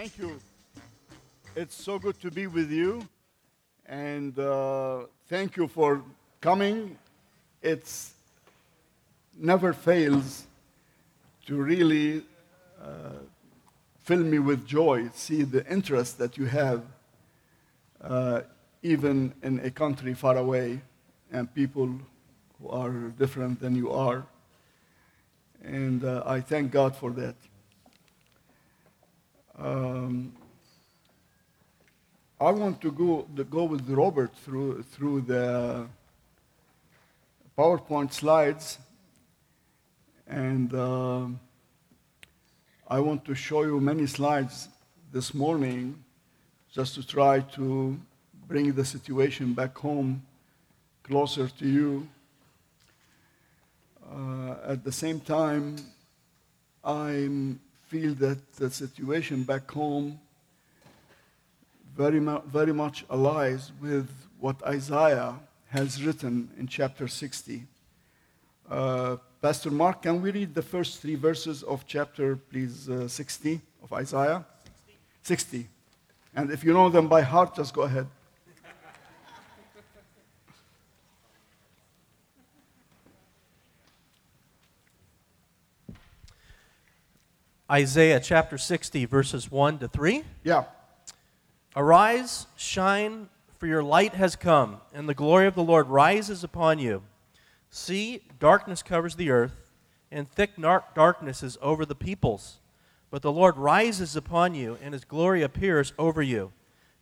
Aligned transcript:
Thank 0.00 0.16
you. 0.16 0.40
It's 1.54 1.74
so 1.74 1.98
good 1.98 2.18
to 2.22 2.30
be 2.30 2.46
with 2.46 2.70
you. 2.70 3.06
And 3.84 4.38
uh, 4.38 5.00
thank 5.28 5.58
you 5.58 5.68
for 5.68 6.02
coming. 6.40 6.96
It's 7.60 8.14
never 9.38 9.74
fails 9.74 10.46
to 11.48 11.56
really 11.56 12.24
uh, 12.82 13.20
fill 14.02 14.20
me 14.20 14.38
with 14.38 14.66
joy, 14.66 15.10
see 15.12 15.42
the 15.42 15.70
interest 15.70 16.16
that 16.16 16.38
you 16.38 16.46
have, 16.46 16.82
uh, 18.00 18.40
even 18.82 19.34
in 19.42 19.60
a 19.60 19.70
country 19.70 20.14
far 20.14 20.38
away, 20.38 20.80
and 21.30 21.54
people 21.54 21.90
who 22.58 22.70
are 22.70 23.12
different 23.18 23.60
than 23.60 23.76
you 23.76 23.90
are. 23.92 24.24
And 25.62 26.02
uh, 26.02 26.22
I 26.24 26.40
thank 26.40 26.72
God 26.72 26.96
for 26.96 27.10
that. 27.10 27.34
Um, 29.60 30.32
I 32.40 32.50
want 32.50 32.80
to 32.80 32.90
go, 32.90 33.28
to 33.36 33.44
go 33.44 33.64
with 33.64 33.86
Robert 33.90 34.34
through, 34.34 34.82
through 34.84 35.20
the 35.22 35.86
PowerPoint 37.58 38.10
slides, 38.10 38.78
and 40.26 40.72
uh, 40.72 41.26
I 42.88 43.00
want 43.00 43.26
to 43.26 43.34
show 43.34 43.64
you 43.64 43.78
many 43.80 44.06
slides 44.06 44.70
this 45.12 45.34
morning 45.34 46.02
just 46.72 46.94
to 46.94 47.06
try 47.06 47.40
to 47.40 48.00
bring 48.48 48.72
the 48.72 48.84
situation 48.86 49.52
back 49.52 49.76
home 49.76 50.22
closer 51.02 51.48
to 51.48 51.68
you. 51.68 52.08
Uh, 54.10 54.54
at 54.64 54.84
the 54.84 54.92
same 54.92 55.20
time, 55.20 55.76
I 56.82 57.28
feel 57.90 58.14
that 58.14 58.52
the 58.52 58.70
situation 58.70 59.42
back 59.42 59.68
home 59.68 60.20
very, 61.96 62.20
mu- 62.20 62.40
very 62.46 62.72
much 62.72 63.04
allies 63.10 63.72
with 63.82 64.08
what 64.38 64.62
Isaiah 64.64 65.34
has 65.70 66.00
written 66.00 66.48
in 66.56 66.68
chapter 66.68 67.08
60. 67.08 67.64
Uh, 68.70 69.16
Pastor 69.42 69.72
Mark, 69.72 70.02
can 70.02 70.22
we 70.22 70.30
read 70.30 70.54
the 70.54 70.62
first 70.62 71.02
three 71.02 71.16
verses 71.16 71.64
of 71.64 71.84
chapter, 71.84 72.36
please, 72.36 72.88
uh, 72.88 73.08
60 73.08 73.60
of 73.82 73.92
Isaiah? 73.92 74.44
60. 75.24 75.58
60. 75.58 75.68
And 76.36 76.52
if 76.52 76.62
you 76.62 76.72
know 76.72 76.90
them 76.90 77.08
by 77.08 77.22
heart, 77.22 77.56
just 77.56 77.74
go 77.74 77.82
ahead. 77.82 78.06
Isaiah 87.70 88.18
chapter 88.18 88.58
60, 88.58 89.04
verses 89.04 89.48
1 89.48 89.78
to 89.78 89.88
3. 89.88 90.24
Yeah. 90.42 90.64
Arise, 91.76 92.48
shine, 92.56 93.28
for 93.58 93.68
your 93.68 93.82
light 93.82 94.14
has 94.14 94.34
come, 94.34 94.80
and 94.92 95.08
the 95.08 95.14
glory 95.14 95.46
of 95.46 95.54
the 95.54 95.62
Lord 95.62 95.86
rises 95.86 96.42
upon 96.42 96.80
you. 96.80 97.04
See, 97.70 98.22
darkness 98.40 98.82
covers 98.82 99.14
the 99.14 99.30
earth, 99.30 99.70
and 100.10 100.28
thick 100.28 100.50
darkness 100.94 101.44
is 101.44 101.58
over 101.62 101.86
the 101.86 101.94
peoples. 101.94 102.58
But 103.08 103.22
the 103.22 103.30
Lord 103.30 103.56
rises 103.56 104.16
upon 104.16 104.56
you, 104.56 104.76
and 104.82 104.92
his 104.92 105.04
glory 105.04 105.42
appears 105.42 105.92
over 105.96 106.22
you. 106.22 106.50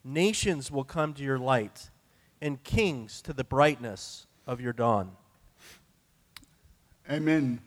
Nations 0.04 0.70
will 0.70 0.84
come 0.84 1.14
to 1.14 1.22
your 1.22 1.38
light, 1.38 1.88
and 2.42 2.62
kings 2.62 3.22
to 3.22 3.32
the 3.32 3.44
brightness 3.44 4.26
of 4.46 4.60
your 4.60 4.74
dawn. 4.74 5.12
Amen. 7.10 7.60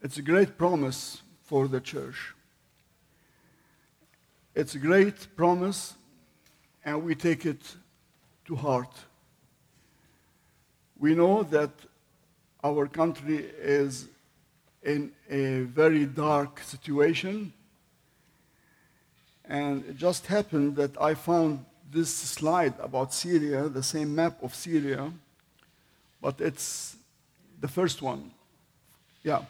It's 0.00 0.16
a 0.16 0.22
great 0.22 0.56
promise 0.56 1.22
for 1.42 1.66
the 1.66 1.80
church. 1.80 2.32
It's 4.54 4.76
a 4.76 4.78
great 4.78 5.34
promise, 5.34 5.94
and 6.84 7.02
we 7.02 7.16
take 7.16 7.44
it 7.44 7.60
to 8.44 8.54
heart. 8.54 8.92
We 10.96 11.16
know 11.16 11.42
that 11.42 11.70
our 12.62 12.86
country 12.86 13.38
is 13.60 14.06
in 14.84 15.10
a 15.28 15.62
very 15.62 16.06
dark 16.06 16.60
situation, 16.60 17.52
and 19.44 19.84
it 19.84 19.96
just 19.96 20.26
happened 20.26 20.76
that 20.76 21.00
I 21.00 21.14
found 21.14 21.64
this 21.90 22.14
slide 22.14 22.74
about 22.78 23.12
Syria, 23.12 23.68
the 23.68 23.82
same 23.82 24.14
map 24.14 24.40
of 24.44 24.54
Syria, 24.54 25.12
but 26.22 26.40
it's 26.40 26.96
the 27.60 27.68
first 27.68 28.00
one. 28.00 28.30
Yeah. 29.24 29.42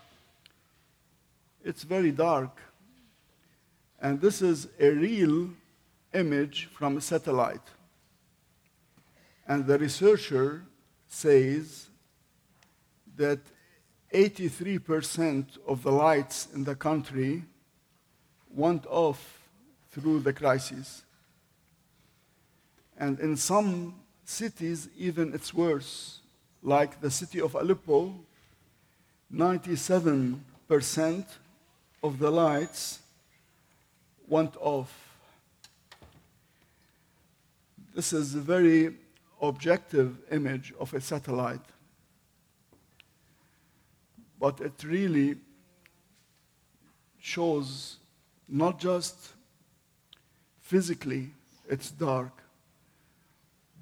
It's 1.65 1.83
very 1.83 2.11
dark. 2.11 2.61
And 4.01 4.21
this 4.21 4.43
is 4.43 4.69
a 4.79 4.91
real 4.91 5.51
image 6.15 6.69
from 6.73 6.97
a 6.97 7.01
satellite. 7.01 7.69
And 9.47 9.67
the 9.67 9.79
researcher 9.79 10.65
says 11.09 11.89
that 13.17 13.41
83% 14.13 15.59
of 15.67 15.83
the 15.83 15.93
lights 15.93 16.49
in 16.55 16.65
the 16.65 16.75
country 16.75 17.45
went 18.55 18.87
off 18.87 19.49
through 19.91 20.21
the 20.21 20.33
crisis. 20.33 21.03
And 22.99 23.19
in 23.21 23.37
some 23.37 23.95
cities, 24.25 24.89
even 24.97 25.35
it's 25.35 25.53
worse. 25.53 26.21
Like 26.63 27.01
the 27.01 27.11
city 27.11 27.41
of 27.41 27.55
Aleppo, 27.55 28.15
97% 29.33 31.25
of 32.03 32.19
the 32.19 32.31
lights 32.31 33.01
went 34.29 34.57
off. 34.61 34.93
This 37.95 38.13
is 38.13 38.35
a 38.35 38.41
very 38.41 38.95
objective 39.41 40.19
image 40.31 40.73
of 40.79 40.95
a 40.95 41.01
satellite, 41.01 41.67
but 44.39 44.61
it 44.61 44.85
really 44.85 45.37
shows 47.21 47.97
not 48.49 48.79
just 48.79 49.33
physically 50.61 51.31
it's 51.69 51.91
dark, 51.91 52.43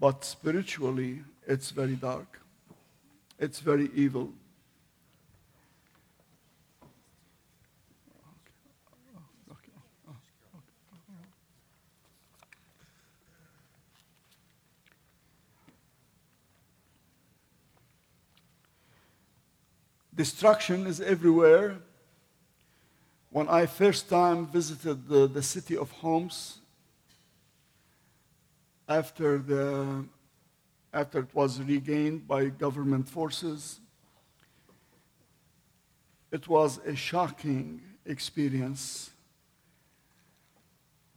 but 0.00 0.24
spiritually 0.24 1.22
it's 1.46 1.70
very 1.70 1.94
dark. 1.94 2.40
It's 3.38 3.60
very 3.60 3.90
evil. 3.94 4.32
Destruction 20.16 20.86
is 20.86 21.02
everywhere. 21.02 21.76
When 23.28 23.48
I 23.48 23.66
first 23.66 24.08
time 24.08 24.46
visited 24.46 25.06
the, 25.06 25.26
the 25.26 25.42
city 25.42 25.76
of 25.76 25.90
Homs, 25.90 26.56
after, 28.88 29.36
the, 29.36 30.06
after 30.94 31.18
it 31.18 31.34
was 31.34 31.60
regained 31.60 32.26
by 32.26 32.46
government 32.46 33.06
forces, 33.06 33.80
it 36.32 36.48
was 36.48 36.78
a 36.86 36.96
shocking 36.96 37.82
experience. 38.06 39.10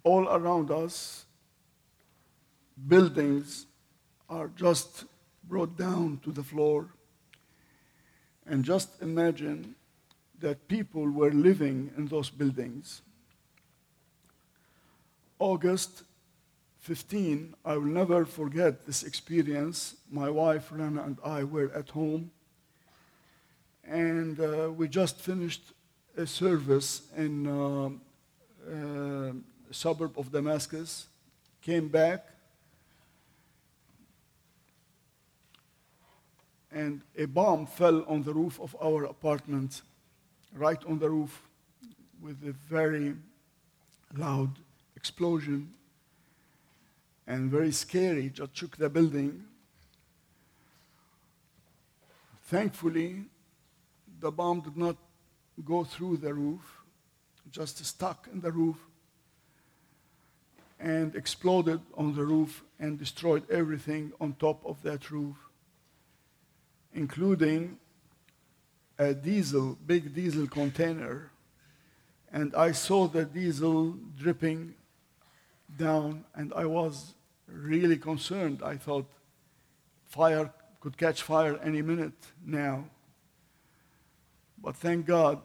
All 0.04 0.28
around 0.28 0.72
us, 0.72 1.24
buildings 2.86 3.66
are 4.30 4.50
just 4.58 5.06
brought 5.48 5.78
down 5.78 6.20
to 6.26 6.34
the 6.34 6.44
floor. 6.44 6.90
And 8.50 8.66
just 8.66 8.90
imagine 9.02 9.76
that 10.40 10.68
people 10.68 11.08
were 11.08 11.32
living 11.32 11.92
in 11.96 12.08
those 12.08 12.32
buildings. 12.32 13.04
August 15.38 16.04
15, 16.80 17.54
I 17.64 17.76
will 17.76 17.84
never 17.84 18.26
forget 18.26 18.88
this 18.88 19.04
experience. 19.04 19.96
My 20.10 20.30
wife, 20.30 20.70
Rana, 20.72 21.04
and 21.04 21.18
I 21.24 21.44
were 21.44 21.72
at 21.76 21.90
home, 21.90 22.32
and 23.84 24.40
uh, 24.40 24.72
we 24.76 24.88
just 24.88 25.22
finished 25.22 25.62
a 26.18 26.26
service 26.26 27.04
in 27.16 27.46
uh, 27.48 27.90
uh, 28.68 29.32
a 29.70 29.74
suburb 29.74 30.18
of 30.18 30.32
Damascus, 30.32 31.08
came 31.62 31.88
back, 31.88 32.28
and 36.72 37.02
a 37.18 37.26
bomb 37.26 37.66
fell 37.66 38.04
on 38.08 38.24
the 38.24 38.34
roof 38.34 38.60
of 38.60 38.76
our 38.82 39.06
apartment, 39.06 39.82
right 40.54 40.84
on 40.86 41.00
the 41.00 41.10
roof, 41.10 41.42
with 42.22 42.38
a 42.48 42.52
very 42.52 43.16
loud 44.16 44.60
explosion 44.96 45.74
and 47.28 47.50
very 47.52 47.72
scary, 47.72 48.30
just 48.30 48.56
shook 48.56 48.78
the 48.78 48.90
building. 48.90 49.44
Thankfully, 52.44 53.26
the 54.20 54.32
bomb 54.32 54.62
did 54.62 54.76
not 54.76 54.98
go 55.64 55.84
through 55.84 56.18
the 56.18 56.34
roof, 56.34 56.82
just 57.52 57.84
stuck 57.86 58.28
in 58.32 58.42
the 58.42 58.52
roof. 58.52 58.78
and 60.80 61.16
exploded 61.16 61.82
on 61.98 62.16
the 62.16 62.24
roof 62.24 62.64
and 62.80 62.98
destroyed 62.98 63.44
everything 63.52 64.14
on 64.22 64.34
top 64.34 64.66
of 64.66 64.82
that 64.82 65.12
roof, 65.12 65.36
including 66.94 67.78
a 68.98 69.14
diesel, 69.14 69.78
big 69.86 70.14
diesel 70.14 70.48
container. 70.48 71.32
And 72.32 72.56
I 72.56 72.74
saw 72.74 73.08
the 73.08 73.26
diesel 73.26 73.96
dripping 74.18 74.76
down, 75.78 76.26
and 76.36 76.54
I 76.54 76.66
was 76.66 77.14
really 77.48 77.98
concerned. 77.98 78.62
I 78.64 78.76
thought 78.76 79.06
fire 80.08 80.54
could 80.80 80.98
catch 80.98 81.22
fire 81.24 81.58
any 81.64 81.82
minute 81.82 82.14
now. 82.46 82.86
But 84.62 84.76
thank 84.76 85.06
God, 85.06 85.42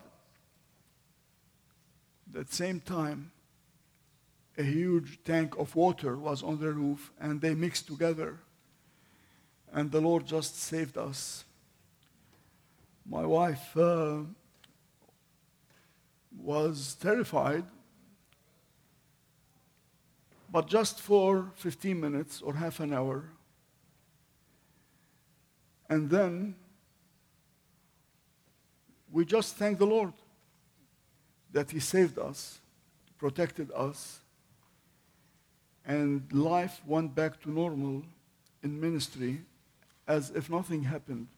at 2.37 2.49
the 2.49 2.55
same 2.55 2.81
time, 2.81 3.31
a 4.57 4.63
huge 4.63 5.19
tank 5.25 5.57
of 5.59 5.75
water 5.75 6.17
was 6.17 6.43
on 6.43 6.59
the 6.59 6.73
roof, 6.73 7.13
and 7.21 7.41
they 7.41 7.55
mixed 7.55 7.87
together. 7.87 8.41
And 9.75 9.91
the 9.91 10.01
Lord 10.01 10.25
just 10.25 10.63
saved 10.63 10.97
us. 10.97 11.45
My 13.05 13.27
wife 13.27 13.77
uh, 13.77 14.21
was 16.41 16.95
terrified, 16.95 17.65
but 20.49 20.69
just 20.69 21.01
for 21.01 21.51
15 21.57 22.01
minutes 22.01 22.41
or 22.41 22.55
half 22.55 22.79
an 22.79 22.95
hour. 22.95 23.25
And 25.91 26.09
then 26.09 26.55
we 29.11 29.25
just 29.25 29.57
thank 29.57 29.79
the 29.79 29.87
Lord 29.87 30.13
that 31.53 31.73
He 31.73 31.81
saved 31.81 32.17
us, 32.17 32.61
protected 33.19 33.73
us, 33.73 34.21
and 35.85 36.33
life 36.33 36.81
went 36.87 37.13
back 37.13 37.41
to 37.43 37.51
normal 37.51 38.05
in 38.63 38.81
ministry 38.81 39.43
as 40.07 40.31
if 40.31 40.51
nothing 40.51 40.85
happened. 40.85 41.29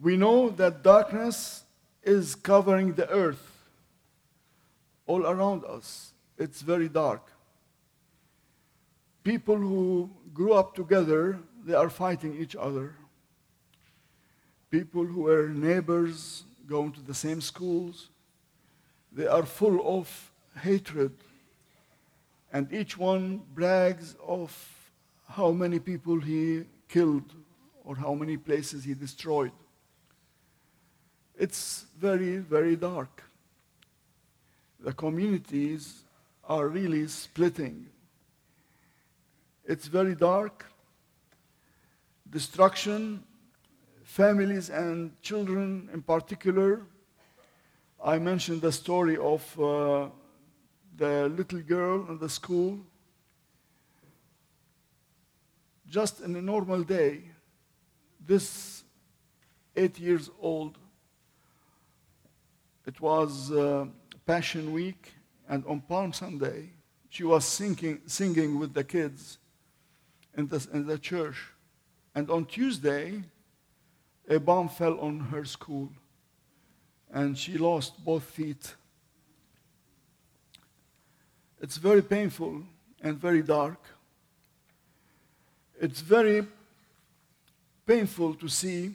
We 0.00 0.16
know 0.16 0.48
that 0.50 0.82
darkness 0.82 1.64
is 2.02 2.34
covering 2.34 2.94
the 2.94 3.08
earth 3.10 3.68
all 5.06 5.26
around 5.26 5.64
us. 5.64 6.12
It's 6.38 6.62
very 6.62 6.88
dark. 6.88 7.30
People 9.22 9.56
who 9.56 10.10
grew 10.32 10.54
up 10.54 10.74
together, 10.74 11.38
they 11.66 11.74
are 11.74 11.90
fighting 11.90 12.34
each 12.40 12.56
other. 12.56 12.94
People 14.70 15.04
who 15.04 15.28
are 15.28 15.48
neighbors, 15.48 16.44
going 16.66 16.92
to 16.92 17.00
the 17.00 17.14
same 17.14 17.40
schools, 17.40 18.08
they 19.12 19.26
are 19.26 19.44
full 19.44 19.98
of 19.98 20.30
hatred. 20.62 21.12
And 22.52 22.72
each 22.72 22.98
one 22.98 23.42
brags 23.54 24.16
of 24.26 24.50
how 25.28 25.52
many 25.52 25.78
people 25.78 26.18
he 26.18 26.64
killed 26.88 27.32
or 27.84 27.96
how 27.96 28.14
many 28.14 28.36
places 28.36 28.84
he 28.84 28.94
destroyed. 28.94 29.52
It's 31.38 31.86
very, 31.98 32.38
very 32.38 32.76
dark. 32.76 33.22
The 34.80 34.92
communities 34.92 36.02
are 36.44 36.68
really 36.68 37.06
splitting. 37.06 37.86
It's 39.64 39.86
very 39.86 40.14
dark. 40.14 40.66
Destruction, 42.28 43.22
families 44.04 44.68
and 44.70 45.12
children 45.22 45.88
in 45.92 46.02
particular. 46.02 46.82
I 48.02 48.18
mentioned 48.18 48.62
the 48.62 48.72
story 48.72 49.16
of 49.16 49.60
uh, 49.60 50.08
the 51.00 51.28
little 51.30 51.62
girl 51.62 52.06
in 52.10 52.18
the 52.18 52.28
school. 52.28 52.78
Just 55.88 56.20
in 56.20 56.36
a 56.36 56.42
normal 56.42 56.82
day, 56.84 57.22
this 58.24 58.84
eight 59.74 59.98
years 59.98 60.30
old 60.40 60.76
it 62.86 63.00
was 63.00 63.52
uh, 63.52 63.86
Passion 64.26 64.72
Week, 64.72 65.12
and 65.48 65.64
on 65.66 65.80
Palm 65.80 66.12
Sunday, 66.12 66.70
she 67.08 67.24
was 67.24 67.44
singing, 67.44 68.00
singing 68.06 68.58
with 68.58 68.74
the 68.74 68.84
kids 68.84 69.38
in 70.36 70.48
the, 70.48 70.66
in 70.72 70.86
the 70.86 70.98
church. 70.98 71.36
And 72.14 72.30
on 72.30 72.46
Tuesday, 72.46 73.22
a 74.28 74.40
bomb 74.40 74.68
fell 74.68 74.98
on 74.98 75.20
her 75.20 75.44
school, 75.44 75.90
and 77.12 77.38
she 77.38 77.58
lost 77.58 78.04
both 78.04 78.24
feet. 78.24 78.74
It's 81.60 81.76
very 81.76 82.02
painful 82.02 82.62
and 83.02 83.18
very 83.18 83.42
dark. 83.42 83.78
It's 85.80 86.00
very 86.00 86.46
painful 87.86 88.34
to 88.34 88.48
see 88.48 88.94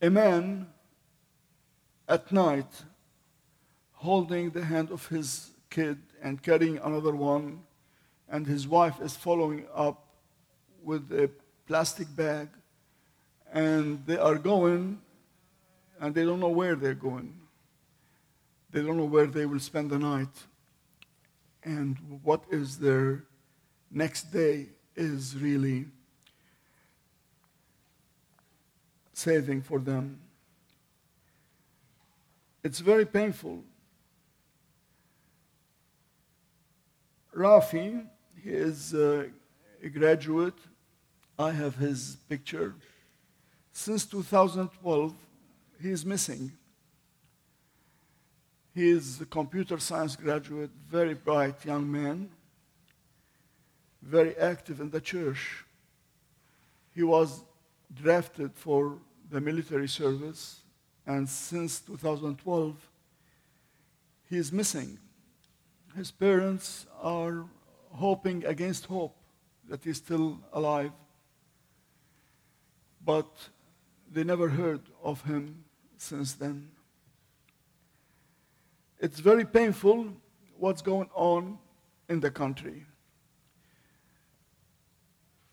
a 0.00 0.10
man 0.10 0.66
at 2.08 2.32
night 2.32 2.70
holding 3.92 4.50
the 4.50 4.64
hand 4.64 4.90
of 4.90 5.06
his 5.08 5.50
kid 5.70 5.98
and 6.22 6.42
carrying 6.42 6.78
another 6.78 7.14
one, 7.14 7.60
and 8.28 8.46
his 8.46 8.66
wife 8.66 9.00
is 9.00 9.16
following 9.16 9.66
up 9.74 10.06
with 10.82 11.12
a 11.12 11.28
plastic 11.66 12.14
bag, 12.16 12.48
and 13.52 14.04
they 14.06 14.16
are 14.16 14.36
going, 14.36 15.00
and 16.00 16.14
they 16.14 16.24
don't 16.24 16.40
know 16.40 16.48
where 16.48 16.76
they're 16.76 16.94
going. 16.94 17.34
They 18.70 18.82
don't 18.82 18.96
know 18.96 19.04
where 19.04 19.26
they 19.26 19.46
will 19.46 19.60
spend 19.60 19.90
the 19.90 19.98
night. 19.98 20.28
And 21.64 22.20
what 22.22 22.44
is 22.50 22.78
their 22.78 23.24
next 23.90 24.32
day 24.32 24.66
is 24.96 25.36
really 25.36 25.86
saving 29.12 29.62
for 29.62 29.78
them. 29.78 30.20
It's 32.62 32.80
very 32.80 33.04
painful. 33.04 33.64
Rafi, 37.34 38.06
he 38.42 38.50
is 38.50 38.94
uh, 38.94 39.26
a 39.82 39.88
graduate. 39.88 40.58
I 41.38 41.52
have 41.52 41.76
his 41.76 42.16
picture. 42.28 42.74
Since 43.72 44.06
2012, 44.06 45.14
he 45.80 45.90
is 45.90 46.04
missing. 46.04 46.52
He 48.78 48.90
is 48.90 49.20
a 49.20 49.26
computer 49.26 49.80
science 49.80 50.14
graduate, 50.14 50.70
very 50.88 51.14
bright 51.14 51.64
young 51.64 51.90
man, 51.90 52.30
very 54.00 54.36
active 54.36 54.80
in 54.80 54.90
the 54.90 55.00
church. 55.00 55.64
He 56.94 57.02
was 57.02 57.42
drafted 57.92 58.52
for 58.54 58.98
the 59.30 59.40
military 59.40 59.88
service 59.88 60.60
and 61.06 61.28
since 61.28 61.80
2012, 61.80 62.76
he 64.30 64.36
is 64.36 64.52
missing. 64.52 65.00
His 65.96 66.12
parents 66.12 66.86
are 67.02 67.46
hoping 67.90 68.44
against 68.44 68.86
hope 68.86 69.16
that 69.68 69.82
he's 69.82 69.96
still 69.96 70.38
alive, 70.52 70.92
but 73.04 73.26
they 74.08 74.22
never 74.22 74.48
heard 74.48 74.82
of 75.02 75.22
him 75.22 75.64
since 75.96 76.34
then. 76.34 76.77
It's 79.00 79.20
very 79.20 79.44
painful 79.44 80.08
what's 80.58 80.82
going 80.82 81.08
on 81.14 81.58
in 82.08 82.20
the 82.20 82.30
country. 82.30 82.84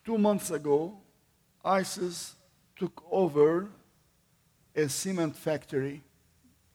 Two 0.03 0.17
months 0.17 0.51
ago, 0.51 0.97
ISIS 1.63 2.35
took 2.75 3.03
over 3.11 3.69
a 4.75 4.89
cement 4.89 5.35
factory 5.35 6.03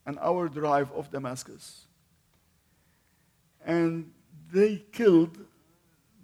an 0.07 0.19
hour 0.21 0.49
drive 0.49 0.91
of 0.93 1.11
Damascus. 1.11 1.87
And 3.65 4.11
they 4.53 4.83
killed 4.93 5.39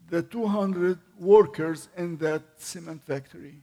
the 0.09 0.23
200 0.23 0.99
workers 1.19 1.89
in 1.97 2.17
that 2.19 2.43
cement 2.57 3.05
factory. 3.05 3.57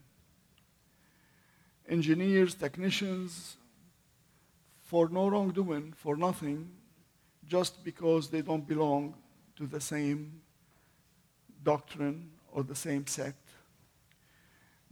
Engineers, 1.90 2.56
technicians, 2.56 3.58
for 4.94 5.10
no 5.10 5.28
wrongdoing, 5.28 5.92
for 5.98 6.16
nothing, 6.16 6.70
just 7.48 7.84
because 7.84 8.30
they 8.30 8.44
don't 8.44 8.68
belong 8.68 9.16
to 9.56 9.66
the 9.66 9.82
same 9.82 10.40
doctrine 11.64 12.30
or 12.52 12.62
the 12.62 12.76
same 12.76 13.08
sect. 13.08 13.50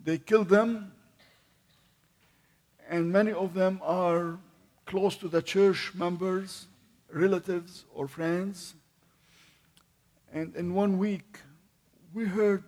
They 0.04 0.18
kill 0.18 0.44
them 0.44 0.92
and 2.90 3.12
many 3.12 3.32
of 3.32 3.54
them 3.54 3.80
are 3.84 4.40
close 4.88 5.16
to 5.18 5.28
the 5.28 5.40
church 5.40 5.92
members, 5.94 6.66
relatives, 7.14 7.86
or 7.94 8.08
friends. 8.08 8.74
And 10.34 10.56
in 10.56 10.74
one 10.74 10.98
week, 10.98 11.38
we 12.12 12.26
heard 12.26 12.64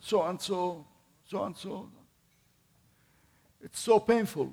so 0.00 0.22
and 0.22 0.40
so, 0.40 0.86
so 1.28 1.42
and 1.42 1.56
so. 1.56 1.88
It's 3.60 3.80
so 3.80 3.98
painful. 3.98 4.52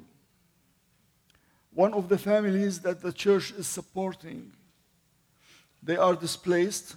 One 1.74 1.94
of 1.94 2.08
the 2.10 2.18
families 2.18 2.80
that 2.82 3.01
the 3.01 3.12
church 3.12 3.51
is 3.51 3.68
supporting. 3.68 4.51
They 5.82 5.98
are 5.98 6.15
displaced. 6.15 6.96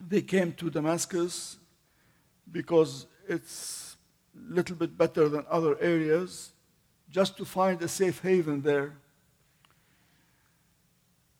They 0.00 0.22
came 0.22 0.52
to 0.54 0.68
Damascus 0.68 1.56
because 2.50 3.06
it's 3.28 3.96
a 4.36 4.52
little 4.54 4.76
bit 4.76 4.98
better 4.98 5.28
than 5.28 5.46
other 5.48 5.78
areas, 5.80 6.50
just 7.10 7.36
to 7.36 7.44
find 7.44 7.80
a 7.82 7.88
safe 7.88 8.20
haven 8.20 8.62
there. 8.62 8.94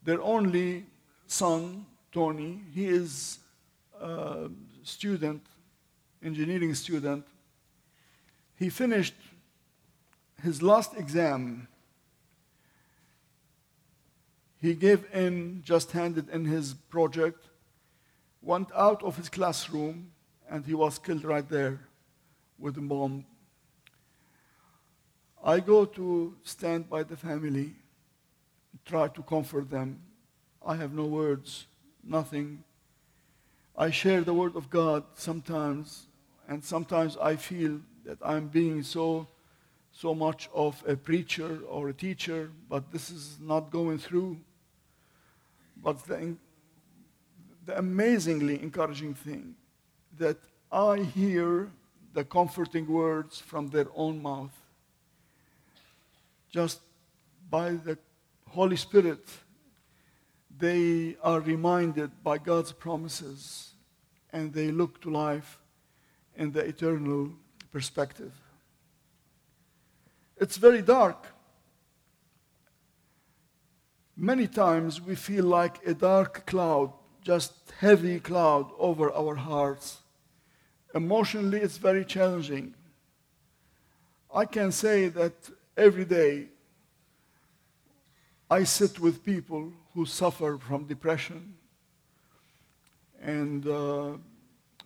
Their 0.05 0.23
only 0.23 0.87
son, 1.27 1.87
Tony, 2.13 2.63
he 2.75 2.87
is 2.87 3.39
a 4.01 4.49
student, 4.83 5.43
engineering 6.23 6.75
student. 6.75 7.27
He 8.57 8.69
finished 8.69 9.15
his 10.43 10.63
last 10.63 10.95
exam 10.97 11.69
he 14.63 14.75
gave 14.75 15.05
in, 15.13 15.61
just 15.65 15.91
handed 15.91 16.29
in 16.29 16.45
his 16.45 16.75
project, 16.89 17.49
went 18.41 18.69
out 18.77 19.03
of 19.03 19.17
his 19.17 19.29
classroom, 19.29 20.13
and 20.49 20.65
he 20.65 20.73
was 20.73 21.01
killed 21.01 21.25
right 21.25 21.49
there 21.49 21.81
with 22.61 22.79
a 22.79 22.81
bomb. 22.81 23.27
I 25.43 25.59
go 25.59 25.85
to 25.85 26.37
stand 26.45 26.89
by 26.89 27.03
the 27.03 27.17
family, 27.17 27.73
try 28.85 29.09
to 29.09 29.23
comfort 29.23 29.69
them. 29.69 30.01
I 30.65 30.77
have 30.77 30.93
no 30.93 31.07
words, 31.07 31.67
nothing. 32.05 32.63
I 33.77 33.91
share 33.91 34.21
the 34.21 34.35
word 34.35 34.55
of 34.55 34.71
God 34.71 35.03
sometimes, 35.15 36.07
and 36.47 36.63
sometimes 36.63 37.17
I 37.17 37.35
feel 37.35 37.81
that 38.05 38.19
I'm 38.25 38.47
being 38.47 38.85
so 38.85 39.27
so 39.95 40.15
much 40.15 40.49
of 40.55 40.83
a 40.87 40.97
preacher 40.97 41.59
or 41.69 41.89
a 41.89 41.93
teacher, 41.93 42.51
but 42.71 42.93
this 42.93 43.11
is 43.11 43.37
not 43.41 43.71
going 43.71 43.99
through. 43.99 44.39
But 45.83 46.05
the, 46.05 46.37
the 47.67 47.79
amazingly 47.79 48.63
encouraging 48.63 49.15
thing 49.15 49.55
that 50.19 50.39
I 50.71 50.99
hear 50.99 51.71
the 52.13 52.25
comforting 52.25 52.87
words 52.87 53.41
from 53.41 53.69
their 53.69 53.87
own 53.95 54.23
mouth. 54.23 54.53
Just 56.51 56.81
by 57.51 57.73
the 57.73 57.99
Holy 58.49 58.77
Spirit, 58.77 59.27
they 60.59 61.17
are 61.23 61.41
reminded 61.41 62.11
by 62.23 62.39
God's 62.39 62.73
promises 62.73 63.73
and 64.33 64.53
they 64.53 64.71
look 64.71 65.01
to 65.03 65.11
life 65.11 65.59
in 66.37 66.53
the 66.53 66.61
eternal 66.61 67.31
perspective. 67.71 68.33
It's 70.37 70.57
very 70.57 70.83
dark. 70.83 71.27
Many 74.25 74.47
times 74.47 75.01
we 75.01 75.17
feel 75.17 75.47
like 75.47 75.85
a 75.85 75.95
dark 75.95 76.47
cloud, 76.47 76.93
just 77.23 77.55
heavy 77.81 78.21
cloud 78.21 78.71
over 78.79 79.13
our 79.13 79.35
hearts. 79.35 79.99
Emotionally, 80.95 81.59
it's 81.59 81.77
very 81.77 82.05
challenging. 82.05 82.73
I 84.33 84.45
can 84.45 84.71
say 84.71 85.09
that 85.09 85.35
every 85.77 86.05
day 86.05 86.47
I 88.49 88.63
sit 88.63 89.01
with 89.01 89.25
people 89.25 89.73
who 89.93 90.07
suffer 90.07 90.57
from 90.57 90.85
depression 90.85 91.57
and 93.21 93.67
uh, 93.67 94.13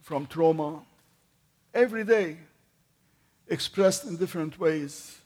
from 0.00 0.24
trauma 0.28 0.80
every 1.74 2.04
day, 2.04 2.38
expressed 3.48 4.06
in 4.06 4.16
different 4.16 4.58
ways. 4.58 5.18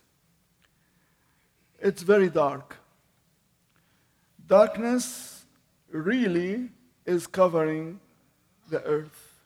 It's 1.79 2.01
very 2.03 2.29
dark. 2.29 2.80
Darkness 4.51 5.45
really 5.89 6.71
is 7.05 7.25
covering 7.25 8.01
the 8.69 8.83
earth, 8.83 9.39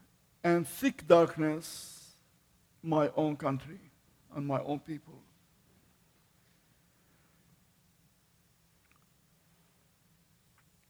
and 0.43 0.67
thick 0.67 1.07
darkness, 1.07 2.15
my 2.81 3.11
own 3.15 3.35
country 3.35 3.77
and 4.35 4.47
my 4.47 4.59
own 4.63 4.79
people. 4.79 5.21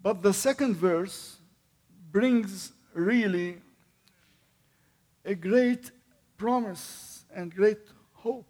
But 0.02 0.22
the 0.22 0.32
second 0.32 0.78
verse 0.78 1.36
brings 2.10 2.72
really 2.94 3.58
a 5.26 5.36
great 5.36 5.92
promise 6.38 7.26
and 7.36 7.54
great 7.54 7.90
hope. 8.14 8.48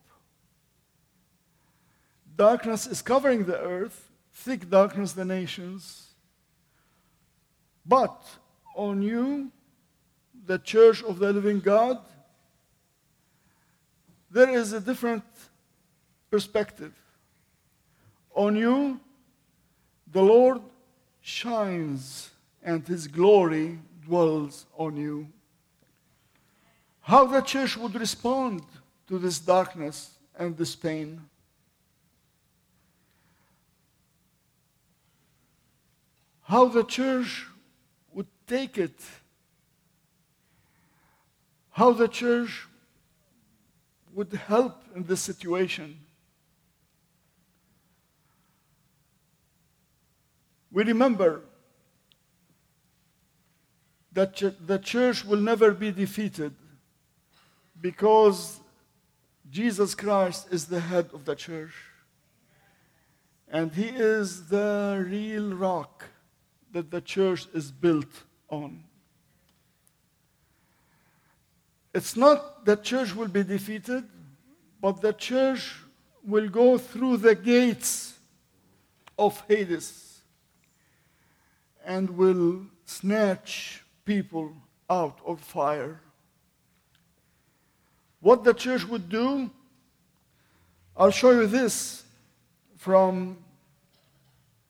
Darkness 2.36 2.86
is 2.86 3.02
covering 3.02 3.46
the 3.46 3.60
earth, 3.60 4.05
thick 4.36 4.70
darkness 4.70 5.14
the 5.14 5.26
nations. 5.26 6.10
But 7.86 8.22
on 8.76 9.02
you, 9.02 9.52
the 10.46 10.60
church 10.60 11.02
of 11.04 11.20
the 11.20 11.32
living 11.32 11.60
God, 11.60 12.00
there 14.30 14.50
is 14.50 14.74
a 14.74 14.82
different 14.82 15.24
perspective. 16.30 16.94
On 18.36 18.56
you, 18.56 19.00
the 20.12 20.22
Lord 20.22 20.62
shines 21.22 22.30
and 22.62 22.86
his 22.86 23.08
glory 23.08 23.80
dwells 24.06 24.66
on 24.78 24.98
you. 24.98 25.28
How 27.02 27.26
the 27.26 27.42
church 27.42 27.78
would 27.78 27.96
respond 27.96 28.64
to 29.08 29.18
this 29.18 29.40
darkness 29.40 30.12
and 30.38 30.58
this 30.58 30.76
pain. 30.76 31.22
How 36.46 36.68
the 36.68 36.84
church 36.84 37.48
would 38.14 38.28
take 38.46 38.78
it, 38.78 39.00
how 41.72 41.92
the 41.92 42.08
church 42.08 42.68
would 44.14 44.32
help 44.32 44.84
in 44.96 45.04
this 45.04 45.22
situation. 45.22 46.00
We 50.72 50.84
remember 50.84 51.42
that 54.14 54.36
the 54.68 54.78
church 54.78 55.26
will 55.26 55.42
never 55.42 55.72
be 55.72 55.92
defeated 55.92 56.54
because 57.82 58.60
Jesus 59.50 59.96
Christ 59.96 60.48
is 60.52 60.66
the 60.66 60.80
head 60.80 61.10
of 61.12 61.26
the 61.26 61.36
church. 61.36 61.74
And 63.48 63.74
he 63.74 63.88
is 63.88 64.48
the 64.48 65.04
real 65.10 65.56
rock 65.56 66.06
that 66.76 66.92
the 66.92 67.00
church 67.00 67.48
is 67.54 67.72
built 67.72 68.24
on. 68.50 68.84
It's 71.94 72.18
not 72.18 72.66
that 72.66 72.84
church 72.84 73.16
will 73.16 73.30
be 73.30 73.44
defeated, 73.44 74.04
but 74.82 75.00
the 75.00 75.14
church 75.14 75.74
will 76.22 76.50
go 76.50 76.78
through 76.78 77.16
the 77.16 77.34
gates 77.34 78.16
of 79.18 79.42
Hades 79.48 80.20
and 81.86 82.10
will 82.10 82.64
snatch 82.86 83.82
people 84.04 84.52
out 84.90 85.20
of 85.26 85.40
fire. 85.40 86.02
What 88.20 88.44
the 88.44 88.54
church 88.54 88.86
would 88.86 89.08
do, 89.08 89.50
I'll 90.98 91.12
show 91.12 91.32
you 91.32 91.48
this 91.48 92.04
from 92.76 93.38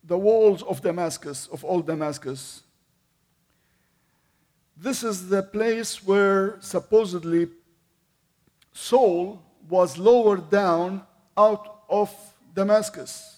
the 0.08 0.18
walls 0.18 0.62
of 0.64 0.82
Damascus, 0.82 1.48
of 1.52 1.66
old 1.66 1.88
Damascus. 1.88 2.62
This 4.78 5.04
is 5.04 5.30
the 5.30 5.42
place 5.42 6.04
where 6.04 6.58
supposedly 6.60 7.48
Saul 8.74 9.42
was 9.70 9.98
lowered 9.98 10.50
down 10.50 11.04
out 11.38 11.84
of 11.90 12.14
Damascus. 12.54 13.32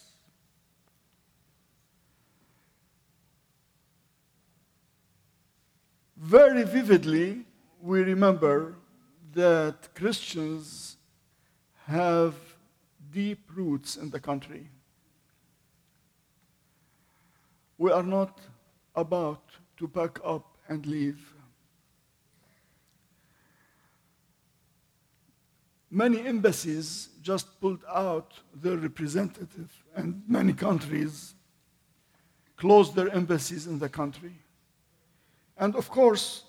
Very 6.17 6.63
vividly, 6.63 7.45
we 7.79 8.01
remember 8.01 8.75
that 9.33 9.89
Christians 9.93 10.97
have 11.85 12.33
deep 13.13 13.39
roots 13.55 13.95
in 13.95 14.09
the 14.09 14.19
country. 14.19 14.67
We 17.77 17.91
are 17.91 18.03
not 18.03 18.39
about 18.95 19.43
to 19.77 19.87
pack 19.87 20.19
up 20.23 20.57
and 20.67 20.85
leave. 20.85 21.33
Many 25.89 26.25
embassies 26.25 27.09
just 27.21 27.61
pulled 27.61 27.83
out 27.87 28.33
their 28.53 28.77
representative, 28.77 29.71
and 29.95 30.21
many 30.27 30.53
countries 30.53 31.35
closed 32.57 32.95
their 32.95 33.09
embassies 33.09 33.67
in 33.67 33.79
the 33.79 33.87
country. 33.87 34.33
And 35.57 35.75
of 35.75 35.89
course, 35.89 36.43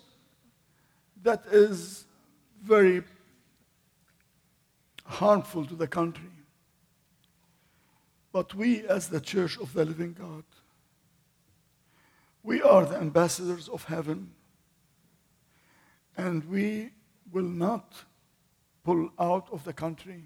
that 1.23 1.45
is 1.51 2.05
very 2.61 3.03
harmful 5.05 5.65
to 5.65 5.75
the 5.75 5.87
country. 5.87 6.29
But 8.31 8.53
we, 8.53 8.85
as 8.87 9.07
the 9.07 9.21
church 9.21 9.57
of 9.57 9.73
the 9.73 9.85
living 9.85 10.13
God, 10.13 10.43
we 12.43 12.61
are 12.61 12.85
the 12.85 12.97
ambassadors 12.97 13.67
of 13.67 13.83
heaven, 13.85 14.31
and 16.17 16.43
we 16.45 16.91
will 17.31 17.43
not 17.43 17.93
pull 18.83 19.09
out 19.19 19.47
of 19.51 19.63
the 19.63 19.73
country. 19.73 20.23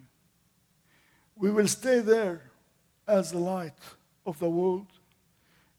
We 1.35 1.51
will 1.51 1.67
stay 1.67 1.99
there 1.99 2.51
as 3.07 3.31
the 3.31 3.39
light 3.39 3.79
of 4.25 4.39
the 4.39 4.49
world 4.49 4.87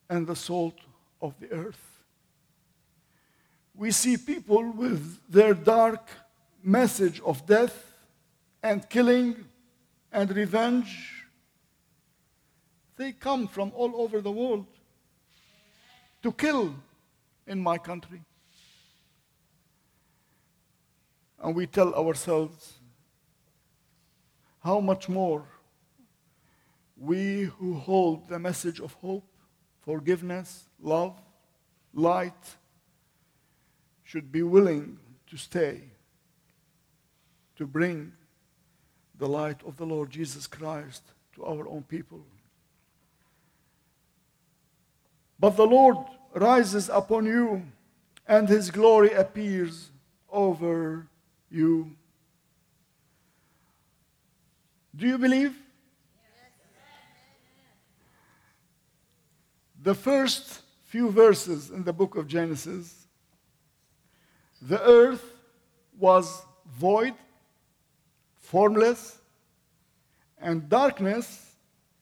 and 0.09 0.27
the 0.27 0.37
salt 0.37 0.79
of 1.23 1.39
the 1.41 1.51
earth. 1.51 2.03
We 3.75 3.91
see 3.91 4.17
people 4.17 4.71
with 4.71 5.21
their 5.29 5.55
dark 5.55 6.09
message 6.63 7.21
of 7.21 7.47
death 7.47 7.93
and 8.63 8.89
killing 8.89 9.45
and 10.13 10.35
revenge. 10.35 11.25
They 12.97 13.13
come 13.13 13.49
from 13.49 13.73
all 13.75 13.93
over 13.97 14.21
the 14.21 14.31
world 14.31 14.67
to 16.25 16.33
kill 16.33 16.75
in 17.47 17.61
my 17.61 17.77
country. 17.77 18.23
And 21.39 21.55
we 21.55 21.67
tell 21.67 21.95
ourselves, 21.95 22.79
how 24.61 24.81
much 24.81 25.07
more 25.07 25.45
we 26.97 27.43
who 27.43 27.75
hold 27.75 28.27
the 28.31 28.39
message 28.39 28.81
of 28.81 28.95
hope, 28.95 29.29
forgiveness, 29.83 30.65
love, 30.81 31.21
light, 31.93 32.57
should 34.03 34.33
be 34.33 34.43
willing 34.43 34.99
to 35.27 35.37
stay, 35.37 35.83
to 37.57 37.67
bring 37.67 38.13
the 39.19 39.29
light 39.29 39.63
of 39.67 39.77
the 39.77 39.85
Lord 39.85 40.09
Jesus 40.09 40.47
Christ 40.47 41.03
to 41.35 41.45
our 41.45 41.69
own 41.69 41.83
people. 41.83 42.25
But 45.39 45.57
the 45.57 45.67
Lord 45.67 45.97
rises 46.35 46.89
upon 46.89 47.27
you, 47.27 47.63
and 48.27 48.49
his 48.49 48.71
glory 48.71 49.13
appears 49.13 49.91
over 50.31 51.07
you. 51.51 51.91
Do 54.97 55.07
you 55.07 55.19
believe? 55.19 55.55
The 59.83 59.95
first 59.95 60.63
few 60.85 61.11
verses 61.11 61.71
in 61.71 61.85
the 61.85 61.93
book 61.93 62.17
of 62.17 62.27
Genesis, 62.27 63.07
the 64.63 64.81
earth 64.83 65.35
was 65.99 66.43
void, 66.79 67.15
formless, 68.41 69.19
and 70.39 70.69
darkness 70.69 71.57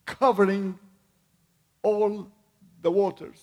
covering 0.07 0.79
all 1.83 2.31
the 2.83 2.91
waters. 2.91 3.43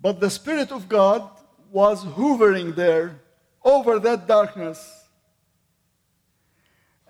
But 0.00 0.20
the 0.20 0.30
Spirit 0.30 0.70
of 0.70 0.88
God 0.88 1.30
was 1.70 2.02
hovering 2.02 2.72
there 2.72 3.20
over 3.64 3.98
that 3.98 4.26
darkness. 4.26 5.04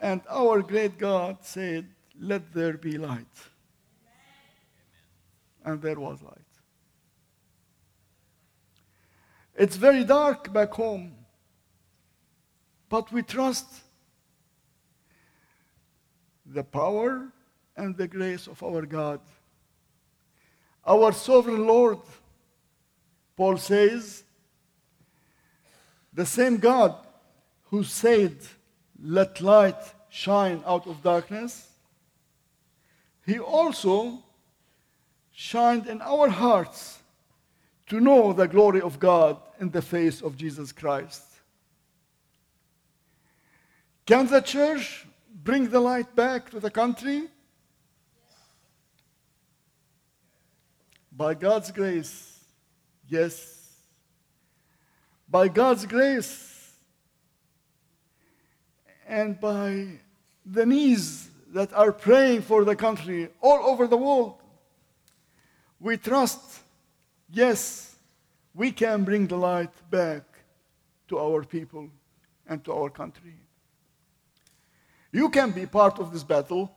And 0.00 0.20
our 0.30 0.62
great 0.62 0.98
God 0.98 1.38
said, 1.40 1.88
Let 2.20 2.52
there 2.54 2.74
be 2.74 2.98
light. 2.98 3.36
And 5.64 5.82
there 5.82 5.98
was 5.98 6.22
light. 6.22 6.38
It's 9.56 9.76
very 9.76 10.04
dark 10.04 10.52
back 10.52 10.72
home, 10.72 11.14
but 12.88 13.10
we 13.12 13.22
trust 13.22 13.66
the 16.44 16.64
power 16.64 17.32
and 17.76 17.96
the 17.96 18.08
grace 18.08 18.46
of 18.46 18.62
our 18.62 18.82
God. 18.82 19.20
Our 20.86 21.12
sovereign 21.12 21.66
Lord, 21.66 21.98
Paul 23.36 23.56
says, 23.56 24.22
the 26.12 26.26
same 26.26 26.58
God 26.58 26.94
who 27.64 27.82
said, 27.82 28.36
Let 29.02 29.40
light 29.40 29.82
shine 30.08 30.62
out 30.66 30.86
of 30.86 31.02
darkness, 31.02 31.68
he 33.26 33.38
also 33.38 34.22
shined 35.32 35.86
in 35.86 36.00
our 36.02 36.28
hearts 36.28 37.00
to 37.88 38.00
know 38.00 38.32
the 38.32 38.46
glory 38.46 38.80
of 38.80 38.98
God 38.98 39.38
in 39.60 39.70
the 39.70 39.82
face 39.82 40.22
of 40.22 40.36
Jesus 40.36 40.70
Christ. 40.72 41.22
Can 44.06 44.26
the 44.26 44.40
church 44.40 45.06
bring 45.42 45.68
the 45.68 45.80
light 45.80 46.14
back 46.14 46.50
to 46.50 46.60
the 46.60 46.70
country? 46.70 47.28
By 51.16 51.34
God's 51.34 51.70
grace, 51.70 52.40
yes. 53.08 53.72
By 55.28 55.48
God's 55.48 55.86
grace 55.86 56.72
and 59.06 59.40
by 59.40 59.86
the 60.44 60.66
knees 60.66 61.28
that 61.52 61.72
are 61.72 61.92
praying 61.92 62.42
for 62.42 62.64
the 62.64 62.74
country 62.74 63.28
all 63.40 63.64
over 63.70 63.86
the 63.86 63.96
world, 63.96 64.42
we 65.78 65.96
trust, 65.96 66.60
yes, 67.30 67.94
we 68.54 68.72
can 68.72 69.04
bring 69.04 69.26
the 69.26 69.36
light 69.36 69.72
back 69.90 70.22
to 71.08 71.18
our 71.18 71.44
people 71.44 71.90
and 72.48 72.64
to 72.64 72.72
our 72.72 72.90
country. 72.90 73.34
You 75.12 75.28
can 75.28 75.52
be 75.52 75.66
part 75.66 76.00
of 76.00 76.12
this 76.12 76.24
battle 76.24 76.74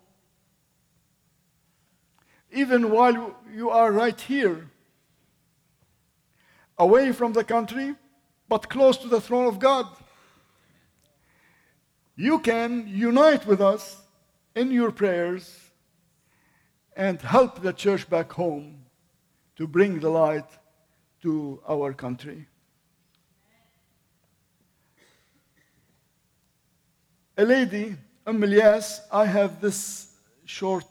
even 2.52 2.92
while 2.92 3.36
you 3.54 3.70
are 3.70 3.92
right 3.92 4.20
here, 4.20 4.70
away 6.78 7.12
from 7.12 7.34
the 7.34 7.44
country, 7.44 7.96
but 8.48 8.70
close 8.70 8.98
to 8.98 9.08
the 9.08 9.22
throne 9.22 9.48
of 9.48 9.60
God. 9.60 9.88
You 12.16 12.40
can 12.40 12.88
unite 12.88 13.46
with 13.46 13.62
us 13.62 14.02
in 14.56 14.72
your 14.72 14.92
prayers 14.92 15.60
and 16.96 17.22
help 17.22 17.62
the 17.62 17.74
church 17.74 18.10
back 18.10 18.32
home 18.32 18.86
to 19.56 19.68
bring 19.68 20.00
the 20.00 20.10
light 20.10 20.50
to 21.22 21.62
our 21.68 21.94
country. 21.94 22.48
A 27.38 27.46
lady, 27.46 27.96
Ilyas, 28.26 29.02
I 29.12 29.26
have 29.26 29.62
this 29.62 30.12
short 30.46 30.86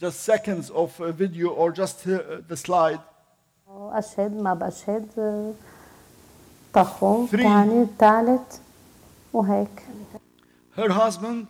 just 0.00 0.20
seconds 0.20 0.70
of 0.70 0.98
a 1.00 1.12
video 1.12 1.48
or 1.48 1.72
just 1.72 2.06
uh, 2.06 2.40
the 2.48 2.56
slide. 2.56 3.00
أشهد 3.68 4.32
ما 4.32 4.54
بشهد 4.54 5.54
تخون 6.74 7.26
Three. 7.28 7.42
تاني 7.42 7.86
تالت 7.98 8.60
وهيك 9.32 9.82
Her 10.76 10.90
husband, 10.90 11.46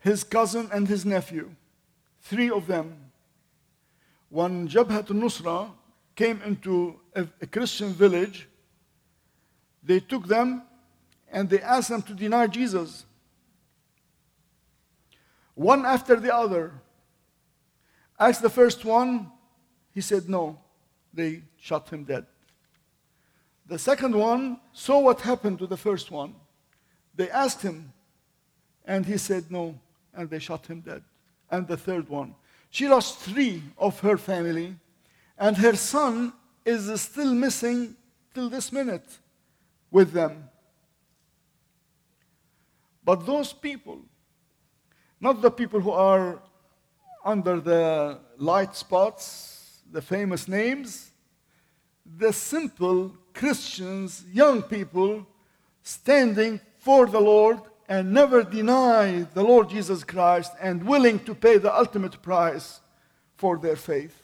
his 0.00 0.24
cousin, 0.24 0.68
and 0.72 0.88
his 0.88 1.04
nephew, 1.04 1.50
three 2.20 2.50
of 2.50 2.66
them. 2.66 2.96
When 4.28 4.68
Jabhat 4.68 5.10
al-Nusra 5.10 5.70
came 6.16 6.40
into 6.44 6.98
a, 7.14 7.26
a 7.40 7.46
Christian 7.46 7.92
village, 7.92 8.48
they 9.82 10.00
took 10.00 10.26
them 10.26 10.62
and 11.32 11.48
they 11.48 11.60
asked 11.60 11.88
them 11.90 12.02
to 12.02 12.14
deny 12.14 12.46
Jesus. 12.48 13.04
One 15.54 15.84
after 15.84 16.16
the 16.16 16.34
other. 16.34 16.72
Asked 18.19 18.41
the 18.41 18.49
first 18.49 18.85
one, 18.85 19.31
he 19.93 20.01
said 20.01 20.29
no. 20.29 20.59
They 21.13 21.43
shot 21.59 21.89
him 21.89 22.03
dead. 22.03 22.25
The 23.67 23.79
second 23.79 24.15
one 24.15 24.59
saw 24.73 24.99
what 24.99 25.21
happened 25.21 25.59
to 25.59 25.67
the 25.67 25.77
first 25.77 26.11
one. 26.11 26.35
They 27.15 27.29
asked 27.29 27.61
him, 27.61 27.93
and 28.85 29.05
he 29.05 29.17
said 29.17 29.49
no, 29.49 29.79
and 30.13 30.29
they 30.29 30.39
shot 30.39 30.67
him 30.67 30.81
dead. 30.81 31.03
And 31.49 31.67
the 31.67 31.77
third 31.77 32.09
one. 32.09 32.35
She 32.69 32.87
lost 32.87 33.19
three 33.19 33.63
of 33.77 33.99
her 34.01 34.17
family, 34.17 34.75
and 35.37 35.55
her 35.57 35.75
son 35.75 36.33
is 36.65 37.01
still 37.01 37.33
missing 37.33 37.95
till 38.33 38.49
this 38.49 38.71
minute 38.71 39.17
with 39.91 40.11
them. 40.11 40.49
But 43.03 43.25
those 43.25 43.53
people, 43.53 44.01
not 45.21 45.41
the 45.41 45.51
people 45.51 45.79
who 45.79 45.91
are 45.91 46.41
under 47.25 47.59
the 47.59 48.19
light 48.37 48.75
spots, 48.75 49.81
the 49.91 50.01
famous 50.01 50.47
names, 50.47 51.11
the 52.17 52.31
simple 52.31 53.11
Christians, 53.33 54.23
young 54.31 54.61
people, 54.61 55.25
standing 55.81 56.61
for 56.77 57.07
the 57.07 57.19
Lord 57.19 57.59
and 57.89 58.13
never 58.13 58.43
deny 58.43 59.25
the 59.33 59.43
Lord 59.43 59.69
Jesus 59.69 60.03
Christ 60.03 60.51
and 60.61 60.83
willing 60.83 61.19
to 61.25 61.33
pay 61.33 61.57
the 61.57 61.75
ultimate 61.75 62.21
price 62.21 62.79
for 63.37 63.57
their 63.57 63.75
faith. 63.75 64.21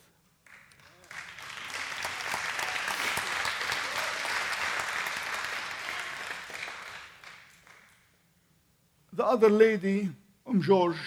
The 9.14 9.26
other 9.26 9.50
lady, 9.50 10.10
Um 10.48 10.62
George, 10.62 10.98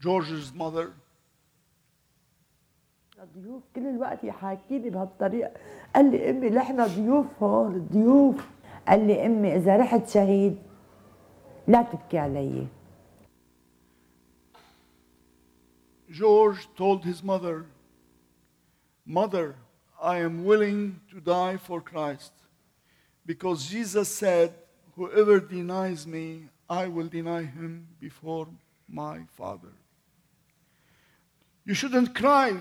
George's 0.00 0.52
mother. 0.54 0.92
الضيوف 3.24 3.62
كل 3.74 3.86
الوقت 3.86 4.24
يحاكيني 4.24 4.90
بهالطريقه 4.90 5.50
قال 5.94 6.10
لي 6.10 6.30
امي 6.30 6.50
نحن 6.50 6.86
ضيوف 6.86 7.26
هون 7.42 7.88
ضيوف 7.92 8.36
قال 8.88 9.06
لي 9.06 9.26
امي 9.26 9.56
اذا 9.56 9.76
رحت 9.76 10.08
شهيد 10.08 10.58
لا 11.68 11.82
تبكي 11.82 12.18
علي 12.18 12.66
George 16.10 16.68
told 16.76 17.04
his 17.04 17.24
mother, 17.24 17.66
Mother, 19.04 19.56
I 20.00 20.18
am 20.18 20.44
willing 20.44 21.00
to 21.10 21.18
die 21.20 21.56
for 21.56 21.80
Christ 21.80 22.32
because 23.26 23.66
Jesus 23.66 24.08
said, 24.14 24.54
Whoever 24.96 25.40
denies 25.40 26.06
me, 26.06 26.50
I 26.70 26.86
will 26.86 27.08
deny 27.08 27.42
him 27.42 27.88
before 28.00 28.46
my 28.88 29.22
Father. 29.36 29.72
You 31.65 31.73
shouldn't 31.73 32.15
cry 32.15 32.57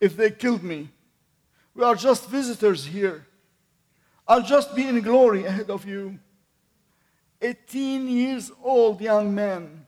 if 0.00 0.16
they 0.16 0.30
killed 0.30 0.62
me. 0.62 0.90
We 1.74 1.84
are 1.84 1.94
just 1.94 2.28
visitors 2.28 2.86
here. 2.86 3.26
I'll 4.26 4.42
just 4.42 4.74
be 4.74 4.88
in 4.88 5.00
glory 5.02 5.44
ahead 5.44 5.70
of 5.70 5.84
you. 5.84 6.18
18 7.40 8.08
years 8.08 8.50
old 8.62 9.00
young 9.00 9.34
man. 9.34 9.86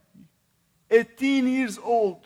18 0.90 1.46
years 1.48 1.78
old. 1.82 2.24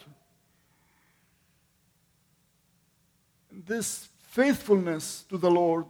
this 3.66 4.08
faithfulness 4.28 5.24
to 5.28 5.38
the 5.38 5.50
Lord, 5.50 5.86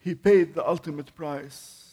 he 0.00 0.14
paid 0.14 0.54
the 0.54 0.66
ultimate 0.66 1.14
price. 1.14 1.92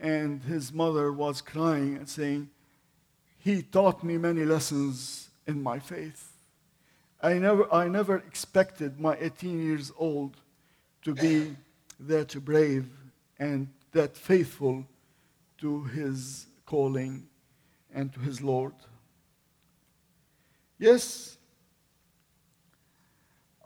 And 0.00 0.42
his 0.42 0.72
mother 0.72 1.12
was 1.12 1.40
crying 1.40 1.96
and 1.96 2.08
saying, 2.08 2.50
He 3.38 3.62
taught 3.62 4.02
me 4.02 4.18
many 4.18 4.44
lessons 4.44 5.23
in 5.46 5.62
my 5.62 5.78
faith. 5.78 6.32
I 7.22 7.34
never, 7.34 7.72
I 7.72 7.88
never 7.88 8.18
expected 8.18 9.00
my 9.00 9.16
18 9.18 9.62
years 9.62 9.92
old 9.96 10.36
to 11.02 11.14
be 11.14 11.56
that 12.00 12.34
brave 12.44 12.86
and 13.38 13.68
that 13.92 14.16
faithful 14.16 14.84
to 15.58 15.84
his 15.84 16.46
calling 16.66 17.26
and 17.94 18.12
to 18.12 18.20
his 18.20 18.42
Lord. 18.42 18.74
Yes, 20.78 21.38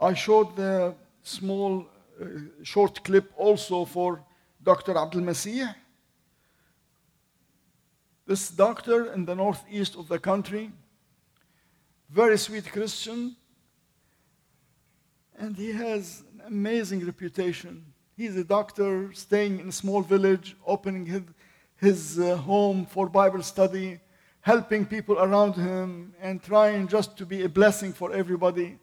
I 0.00 0.14
showed 0.14 0.54
the 0.54 0.94
small, 1.22 1.86
uh, 2.20 2.26
short 2.62 3.02
clip 3.02 3.32
also 3.36 3.84
for 3.84 4.22
Dr. 4.62 4.96
Abdul 4.96 5.22
Masih. 5.22 5.74
This 8.26 8.50
doctor 8.50 9.12
in 9.12 9.24
the 9.24 9.34
northeast 9.34 9.96
of 9.96 10.06
the 10.08 10.18
country, 10.18 10.70
very 12.10 12.38
sweet 12.38 12.70
Christian, 12.72 13.36
and 15.38 15.56
he 15.56 15.72
has 15.72 16.24
an 16.34 16.42
amazing 16.46 17.04
reputation. 17.04 17.84
He's 18.16 18.36
a 18.36 18.44
doctor 18.44 19.12
staying 19.12 19.60
in 19.60 19.68
a 19.68 19.72
small 19.72 20.00
village, 20.00 20.56
opening 20.66 21.06
his, 21.06 21.22
his 21.76 22.18
uh, 22.18 22.36
home 22.36 22.86
for 22.86 23.08
Bible 23.08 23.42
study, 23.42 24.00
helping 24.40 24.86
people 24.86 25.18
around 25.18 25.54
him, 25.54 26.14
and 26.20 26.42
trying 26.42 26.88
just 26.88 27.16
to 27.18 27.26
be 27.26 27.44
a 27.44 27.48
blessing 27.48 27.92
for 27.92 28.12
everybody. 28.12 28.78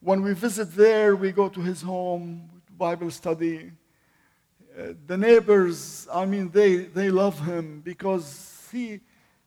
When 0.00 0.22
we 0.22 0.34
visit 0.34 0.74
there, 0.74 1.14
we 1.14 1.30
go 1.30 1.48
to 1.48 1.60
his 1.60 1.80
home, 1.80 2.50
Bible 2.76 3.10
study. 3.10 3.70
Uh, 4.76 4.94
the 5.06 5.16
neighbors, 5.16 6.08
I 6.12 6.26
mean, 6.26 6.50
they, 6.50 6.76
they 6.76 7.10
love 7.10 7.38
him 7.40 7.82
because 7.82 8.68
he, 8.72 9.00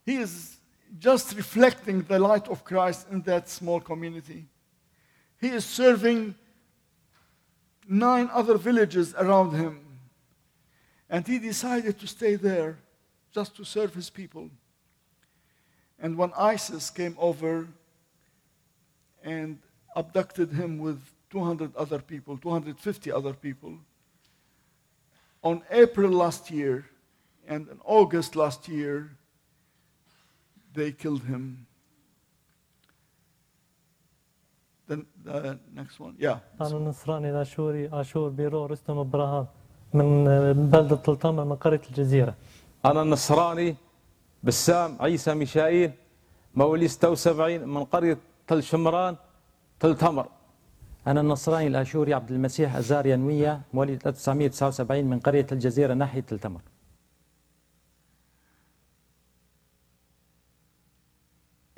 he 0.05 0.15
is 0.17 0.57
just 0.99 1.35
reflecting 1.35 2.03
the 2.03 2.19
light 2.19 2.47
of 2.47 2.63
Christ 2.63 3.07
in 3.11 3.21
that 3.23 3.49
small 3.49 3.79
community. 3.79 4.45
He 5.39 5.49
is 5.49 5.65
serving 5.65 6.35
nine 7.87 8.29
other 8.31 8.57
villages 8.57 9.13
around 9.17 9.51
him. 9.51 9.79
And 11.09 11.27
he 11.27 11.39
decided 11.39 11.99
to 11.99 12.07
stay 12.07 12.35
there 12.35 12.77
just 13.33 13.55
to 13.57 13.63
serve 13.63 13.93
his 13.93 14.09
people. 14.09 14.49
And 15.99 16.17
when 16.17 16.31
ISIS 16.37 16.89
came 16.89 17.15
over 17.19 17.67
and 19.23 19.59
abducted 19.95 20.51
him 20.51 20.79
with 20.79 20.99
200 21.29 21.75
other 21.75 21.99
people, 21.99 22.37
250 22.37 23.11
other 23.11 23.33
people. 23.33 23.77
On 25.43 25.61
April 25.71 26.11
last 26.11 26.51
year 26.51 26.85
and 27.47 27.67
in 27.67 27.79
August 27.83 28.35
last 28.35 28.67
year, 28.67 29.11
they 30.73 30.91
killed 30.91 31.23
him. 31.23 31.65
The, 34.87 35.05
the 35.23 35.59
next 35.73 35.99
one, 35.99 36.15
yeah. 36.19 36.39
أنا 36.61 36.79
نصراني 36.79 37.29
الأشوري 37.29 37.89
أشور 37.93 38.29
بيرو 38.29 38.65
رستم 38.65 38.97
إبراهام 38.97 39.47
من 39.93 40.25
بلدة 40.69 41.01
التمر 41.07 41.43
من 41.45 41.55
قرية 41.55 41.81
الجزيرة 41.89 42.35
أنا 42.85 43.01
النصراني 43.01 43.75
بسام 44.43 44.97
عيسى 44.99 45.33
ميشائيل 45.33 45.91
مواليد 46.55 46.89
76 46.89 47.67
من 47.67 47.83
قرية 47.83 48.17
تل 48.47 48.63
شمران 48.63 49.15
تل 49.79 49.95
تمر 49.97 50.27
أنا 51.07 51.21
النصراني 51.21 51.67
الآشوري 51.67 52.13
عبد 52.13 52.31
المسيح 52.31 52.75
أزار 52.75 53.05
ينوية 53.05 53.61
مواليد 53.73 54.07
1979 54.07 55.05
من 55.05 55.19
قرية 55.19 55.47
الجزيرة 55.51 55.93
ناحية 55.93 56.25
التمر 56.31 56.61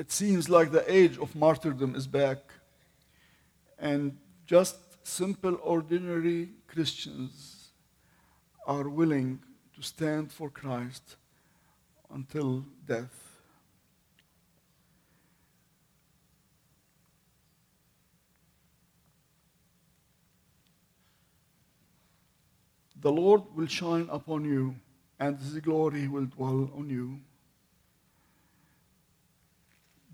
It 0.06 0.12
seems 0.12 0.50
like 0.50 0.72
the 0.72 0.86
age 0.86 1.18
of 1.18 1.36
martyrdom 1.36 1.96
is 1.96 2.06
back. 2.06 2.38
And 3.80 4.20
just 4.46 4.78
simple, 5.04 5.58
ordinary 5.64 6.50
Christians 6.68 7.70
are 8.68 8.88
willing 8.88 9.40
to 9.76 9.82
stand 9.82 10.32
for 10.32 10.52
Christ 10.52 11.16
until 12.14 12.66
death. 12.86 13.18
The 23.02 23.12
Lord 23.12 23.42
will 23.56 23.66
shine 23.66 24.08
upon 24.12 24.46
you, 24.46 24.76
and 25.20 25.40
his 25.40 25.58
glory 25.62 26.08
will 26.08 26.26
dwell 26.26 26.70
on 26.78 26.92
you. 26.92 27.22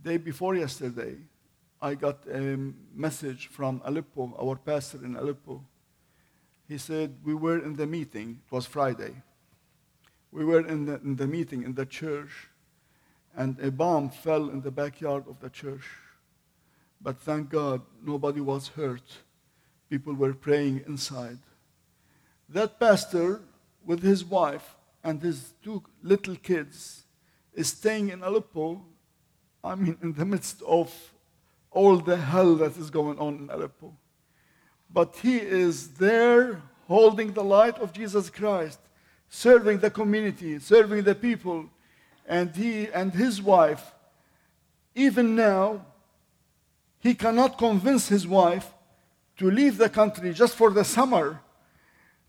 Day 0.04 0.18
before 0.18 0.56
yesterday, 0.56 1.16
I 1.80 1.94
got 1.94 2.26
a 2.26 2.58
message 2.96 3.48
from 3.48 3.84
Aleppo, 3.86 4.34
our 4.42 4.56
pastor 4.56 5.06
in 5.06 5.16
Aleppo. 5.16 5.64
He 6.68 6.80
said, 6.80 7.18
We 7.24 7.36
were 7.36 7.64
in 7.64 7.76
the 7.76 7.86
meeting, 7.86 8.42
it 8.44 8.52
was 8.52 8.66
Friday. 8.66 9.22
We 10.32 10.44
were 10.44 10.66
in 10.66 10.86
the, 10.86 10.96
in 11.02 11.18
the 11.18 11.28
meeting 11.28 11.62
in 11.62 11.76
the 11.76 11.86
church, 11.86 12.48
and 13.36 13.60
a 13.60 13.70
bomb 13.70 14.10
fell 14.10 14.50
in 14.50 14.62
the 14.62 14.72
backyard 14.72 15.26
of 15.28 15.40
the 15.40 15.50
church. 15.50 15.86
But 17.00 17.20
thank 17.20 17.50
God, 17.50 17.82
nobody 18.04 18.42
was 18.42 18.70
hurt. 18.70 19.20
People 19.88 20.16
were 20.16 20.34
praying 20.34 20.84
inside. 20.88 21.38
That 22.50 22.80
pastor, 22.80 23.42
with 23.86 24.02
his 24.02 24.26
wife 24.26 24.76
and 25.04 25.22
his 25.22 25.54
two 25.64 25.84
little 26.02 26.38
kids, 26.38 27.04
is 27.54 27.68
staying 27.68 28.10
in 28.10 28.24
Aleppo, 28.24 28.82
I 29.64 29.76
mean, 29.76 29.98
in 30.02 30.14
the 30.14 30.26
midst 30.26 30.62
of 30.64 30.94
all 31.72 31.98
the 31.98 32.18
hell 32.18 32.56
that 32.56 32.78
is 32.78 32.90
going 32.90 33.18
on 33.20 33.36
in 33.36 33.50
Aleppo. 33.50 33.94
But 34.94 35.16
he 35.18 35.38
is 35.38 35.90
there 35.94 36.62
holding 36.88 37.32
the 37.32 37.44
light 37.44 37.78
of 37.80 37.94
Jesus 37.94 38.30
Christ, 38.30 38.80
serving 39.30 39.80
the 39.80 39.90
community, 39.90 40.60
serving 40.60 41.04
the 41.04 41.16
people. 41.16 41.70
And 42.28 42.54
he 42.56 42.88
and 42.88 43.14
his 43.14 43.42
wife, 43.42 43.94
even 44.96 45.36
now, 45.36 45.86
he 47.00 47.14
cannot 47.16 47.58
convince 47.58 48.10
his 48.10 48.28
wife 48.28 48.68
to 49.38 49.50
leave 49.50 49.78
the 49.78 49.90
country 49.90 50.34
just 50.34 50.56
for 50.56 50.72
the 50.72 50.84
summer, 50.84 51.40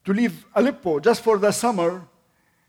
to 0.04 0.12
leave 0.12 0.46
Aleppo 0.54 1.00
just 1.00 1.22
for 1.22 1.38
the 1.38 1.50
summer, 1.52 2.06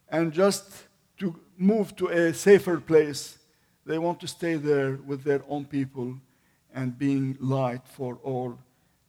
and 0.10 0.34
just 0.34 0.70
to 1.18 1.40
move 1.58 1.96
to 1.96 2.08
a 2.08 2.34
safer 2.34 2.78
place. 2.80 3.38
They 3.86 3.98
want 3.98 4.20
to 4.22 4.28
stay 4.28 4.56
there 4.56 4.94
with 5.06 5.24
their 5.24 5.44
own 5.48 5.66
people 5.66 6.16
and 6.74 6.98
being 6.98 7.38
light 7.40 7.82
for 7.86 8.20
all 8.24 8.58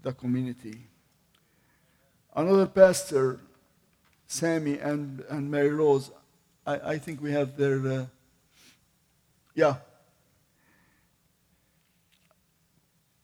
the 0.03 0.13
community. 0.13 0.89
Another 2.35 2.67
pastor, 2.67 3.41
Sammy 4.27 4.79
and, 4.79 5.25
and 5.29 5.51
Mary 5.51 5.71
Rose, 5.71 6.11
I, 6.67 6.93
I 6.93 6.99
think 6.99 7.23
we 7.23 7.33
have 7.33 7.57
their, 7.57 7.87
uh, 7.87 8.07
yeah. 9.55 9.77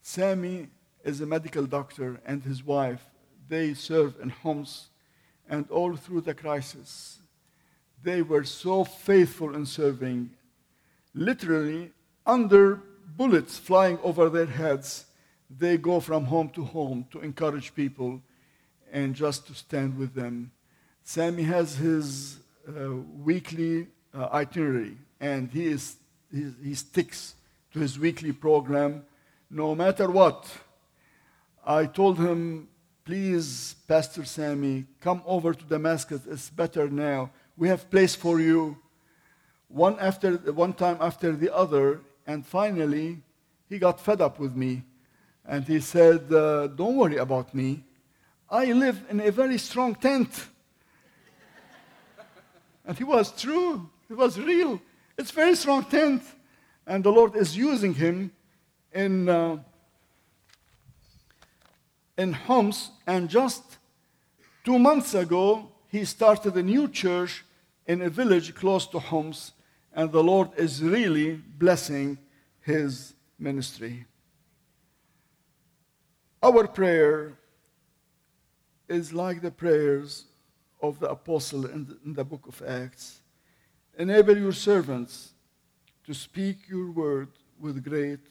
Sammy 0.03 0.69
is 1.05 1.21
a 1.21 1.27
medical 1.27 1.67
doctor 1.67 2.21
and 2.25 2.43
his 2.43 2.65
wife, 2.65 3.05
they 3.49 3.75
serve 3.75 4.15
in 4.23 4.29
homes 4.29 4.91
and 5.49 5.69
all 5.71 5.97
through 5.97 6.21
the 6.21 6.35
crisis. 6.35 7.19
They 8.03 8.23
were 8.23 8.45
so 8.45 8.85
faithful 8.85 9.55
in 9.55 9.67
serving. 9.67 10.31
Literally, 11.15 11.93
under 12.27 12.81
bullets 13.17 13.59
flying 13.59 13.99
over 14.03 14.29
their 14.29 14.47
heads, 14.47 15.07
they 15.51 15.77
go 15.77 16.01
from 16.01 16.25
home 16.27 16.49
to 16.51 16.65
home 16.65 17.07
to 17.11 17.21
encourage 17.21 17.75
people 17.75 18.23
and 18.93 19.15
just 19.15 19.47
to 19.47 19.55
stand 19.55 19.99
with 19.99 20.15
them. 20.15 20.53
Sammy 21.03 21.43
has 21.43 21.77
his 21.77 22.39
uh, 22.69 22.93
weekly 23.25 23.89
uh, 24.15 24.29
itinerary, 24.33 24.97
and 25.21 25.51
he, 25.51 25.67
is, 25.67 25.97
he, 26.33 26.53
he 26.63 26.75
sticks 26.75 27.35
to 27.73 27.81
his 27.81 27.99
weekly 27.99 28.33
program 28.33 29.05
no 29.51 29.75
matter 29.75 30.09
what. 30.11 30.47
I 31.65 31.87
told 31.87 32.19
him, 32.19 32.69
please, 33.05 33.75
Pastor 33.89 34.25
Sammy, 34.25 34.87
come 35.01 35.23
over 35.27 35.53
to 35.53 35.65
Damascus. 35.65 36.23
It's 36.29 36.49
better 36.51 36.89
now. 36.89 37.31
We 37.57 37.69
have 37.69 37.91
place 37.91 38.15
for 38.15 38.41
you. 38.41 38.79
One 39.71 39.99
after 39.99 40.37
one 40.53 40.73
time 40.73 40.99
after 41.01 41.33
the 41.33 41.55
other, 41.55 42.01
and 42.27 42.45
finally, 42.45 43.23
he 43.69 43.79
got 43.79 44.01
fed 44.01 44.21
up 44.21 44.39
with 44.39 44.55
me, 44.55 44.83
and 45.47 45.65
he 45.65 45.81
said, 45.81 46.33
uh, 46.33 46.67
"Don't 46.67 46.97
worry 46.97 47.17
about 47.17 47.55
me. 47.55 47.85
I 48.51 48.73
live 48.73 48.99
in 49.09 49.21
a 49.21 49.31
very 49.31 49.59
strong 49.59 49.95
tent." 49.95 50.49
and 52.85 52.99
he 52.99 53.05
was 53.05 53.31
true. 53.41 53.89
It 54.11 54.17
was 54.17 54.39
real. 54.39 54.81
It's 55.17 55.31
very 55.31 55.55
strong 55.55 55.85
tent, 55.85 56.23
and 56.87 57.05
the 57.05 57.13
Lord 57.13 57.37
is 57.37 57.57
using 57.57 57.95
him 57.95 58.33
in. 58.93 59.29
Uh, 59.29 59.59
in 62.21 62.35
Homs, 62.35 62.91
and 63.07 63.31
just 63.31 63.79
two 64.63 64.79
months 64.79 65.15
ago, 65.15 65.73
he 65.89 66.05
started 66.05 66.55
a 66.55 66.63
new 66.63 66.87
church 66.87 67.45
in 67.87 68.03
a 68.03 68.11
village 68.11 68.55
close 68.55 68.87
to 68.89 68.99
Homs, 68.99 69.53
and 70.01 70.11
the 70.11 70.23
Lord 70.23 70.49
is 70.57 70.83
really 70.83 71.33
blessing 71.35 72.17
his 72.63 73.13
ministry. 73.39 74.07
Our 76.43 76.67
prayer 76.67 77.35
is 78.89 79.13
like 79.13 79.43
the 79.43 79.51
prayers 79.51 80.25
of 80.81 81.01
the 81.01 81.11
apostle 81.11 81.67
in 81.67 81.85
the, 81.85 81.99
in 82.07 82.15
the 82.15 82.25
book 82.25 82.47
of 82.47 82.63
Acts. 82.67 83.21
Enable 83.99 84.39
your 84.39 84.53
servants 84.53 85.33
to 86.07 86.15
speak 86.15 86.67
your 86.67 86.91
word 86.93 87.29
with 87.61 87.85
great 87.85 88.25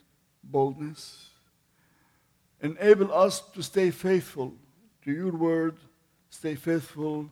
boldness. 0.44 1.30
Enable 2.62 3.14
us 3.14 3.42
to 3.54 3.62
stay 3.62 3.92
faithful 3.92 4.56
to 5.04 5.12
your 5.12 5.34
word, 5.34 5.78
stay 6.32 6.56
faithful 6.56 7.30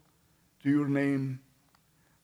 to 0.62 0.69
your 0.69 0.88
name. 0.88 1.39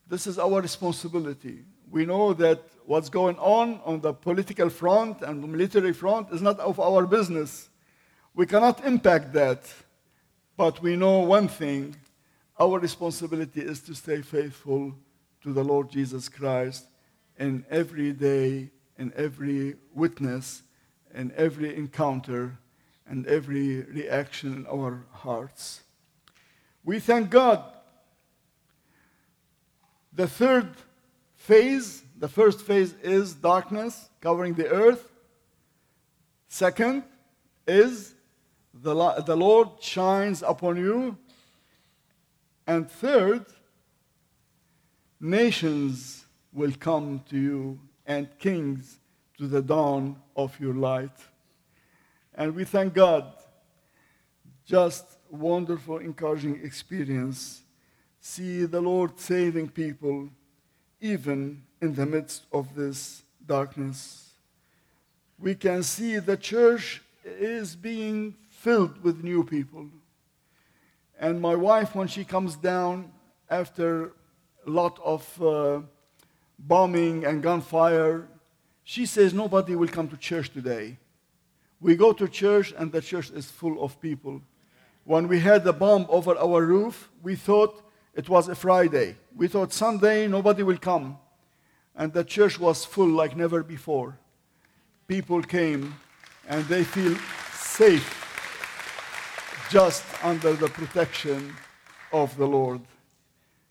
This 0.08 0.28
is 0.28 0.38
our 0.38 0.62
responsibility. 0.62 1.66
We 1.94 2.08
know 2.08 2.34
that 2.34 2.60
what's 2.88 3.08
going 3.08 3.38
on 3.38 3.80
on 3.86 4.02
the 4.02 4.14
political 4.14 4.72
front 4.72 5.22
and 5.22 5.44
the 5.44 5.48
military 5.48 5.94
front 5.94 6.32
is 6.32 6.42
not 6.42 6.60
of 6.60 6.80
our 6.80 7.06
business. 7.06 7.70
We 8.34 8.48
cannot 8.48 8.84
impact 8.84 9.32
that. 9.34 9.72
But 10.58 10.82
we 10.82 10.96
know 10.96 11.20
one 11.20 11.48
thing 11.48 11.96
our 12.60 12.80
responsibility 12.80 13.62
is 13.62 13.80
to 13.82 13.94
stay 13.94 14.24
faithful 14.24 14.96
to 15.44 15.54
the 15.54 15.64
Lord 15.64 15.92
Jesus 15.92 16.30
Christ 16.30 16.88
in 17.38 17.64
every 17.70 18.12
day, 18.12 18.72
in 18.98 19.14
every 19.16 19.76
witness, 19.94 20.64
in 21.14 21.32
every 21.38 21.78
encounter 21.78 22.58
and 23.06 23.28
every 23.28 23.82
reaction 23.82 24.56
in 24.56 24.66
our 24.66 25.06
hearts. 25.12 25.82
We 26.84 27.00
thank 27.00 27.30
God. 27.30 27.64
The 30.12 30.28
third 30.28 30.70
phase, 31.44 32.04
the 32.18 32.30
first 32.30 32.62
phase 32.62 32.94
is 33.04 33.34
darkness 33.34 34.10
covering 34.22 34.54
the 34.54 34.70
earth. 34.70 35.12
Second 36.48 37.04
is 37.68 38.16
the, 38.74 38.94
the 39.26 39.36
Lord 39.36 39.68
shines 39.82 40.42
upon 40.42 40.78
you. 40.78 41.18
And 42.66 42.90
third, 42.90 43.46
nations 45.20 46.26
will 46.54 46.72
come 46.80 47.22
to 47.30 47.38
you 47.38 47.80
and 48.06 48.30
kings 48.40 49.00
to 49.38 49.46
the 49.48 49.62
dawn 49.62 50.16
of 50.38 50.58
your 50.62 50.76
light. 50.76 51.18
And 52.36 52.56
we 52.56 52.64
thank 52.64 52.94
God. 52.94 53.26
Just 54.66 55.06
wonderful, 55.30 55.98
encouraging 55.98 56.62
experience. 56.64 57.64
See 58.22 58.64
the 58.64 58.80
Lord 58.80 59.20
saving 59.20 59.68
people 59.68 60.30
even 61.04 61.62
in 61.82 61.94
the 61.96 62.06
midst 62.06 62.46
of 62.54 62.76
this 62.76 63.24
darkness. 63.46 64.32
We 65.38 65.54
can 65.54 65.84
see 65.84 66.18
the 66.18 66.38
church 66.38 67.02
is 67.26 67.76
being 67.76 68.36
filled 68.50 69.04
with 69.04 69.22
new 69.22 69.44
people. 69.44 69.90
And 71.20 71.42
my 71.42 71.56
wife, 71.56 71.94
when 71.94 72.08
she 72.08 72.24
comes 72.24 72.56
down 72.56 73.12
after 73.50 74.14
a 74.66 74.70
lot 74.70 74.98
of 75.04 75.42
uh, 75.42 75.82
bombing 76.58 77.26
and 77.26 77.44
gunfire, 77.44 78.30
she 78.86 79.06
says, 79.06 79.34
Nobody 79.34 79.76
will 79.76 79.90
come 79.90 80.08
to 80.08 80.16
church 80.16 80.54
today. 80.54 80.98
We 81.82 81.98
go 81.98 82.14
to 82.14 82.30
church 82.30 82.74
and 82.78 82.94
the 82.94 83.02
church 83.02 83.30
is 83.32 83.52
full 83.52 83.84
of 83.84 84.00
people. 84.00 84.42
When 85.04 85.28
we 85.28 85.42
had 85.42 85.66
the 85.66 85.74
bomb 85.74 86.06
over 86.08 86.38
our 86.38 86.66
roof, 86.66 87.10
we 87.22 87.36
thought 87.36 87.84
it 88.14 88.30
was 88.30 88.48
a 88.48 88.56
Friday. 88.56 89.16
We 89.36 89.48
thought 89.48 89.74
Sunday 89.74 90.28
nobody 90.28 90.64
will 90.64 90.78
come. 90.78 91.18
And 91.96 92.12
the 92.14 92.24
church 92.24 92.60
was 92.60 92.86
full 92.86 93.10
like 93.10 93.36
never 93.36 93.64
before. 93.64 94.18
People 95.08 95.42
came 95.42 95.96
and 96.48 96.66
they 96.66 96.84
feel 96.84 97.16
safe 97.54 98.20
just 99.70 100.04
under 100.24 100.54
the 100.54 100.68
protection 100.68 101.56
of 102.12 102.36
the 102.38 102.48
Lord. 102.48 102.82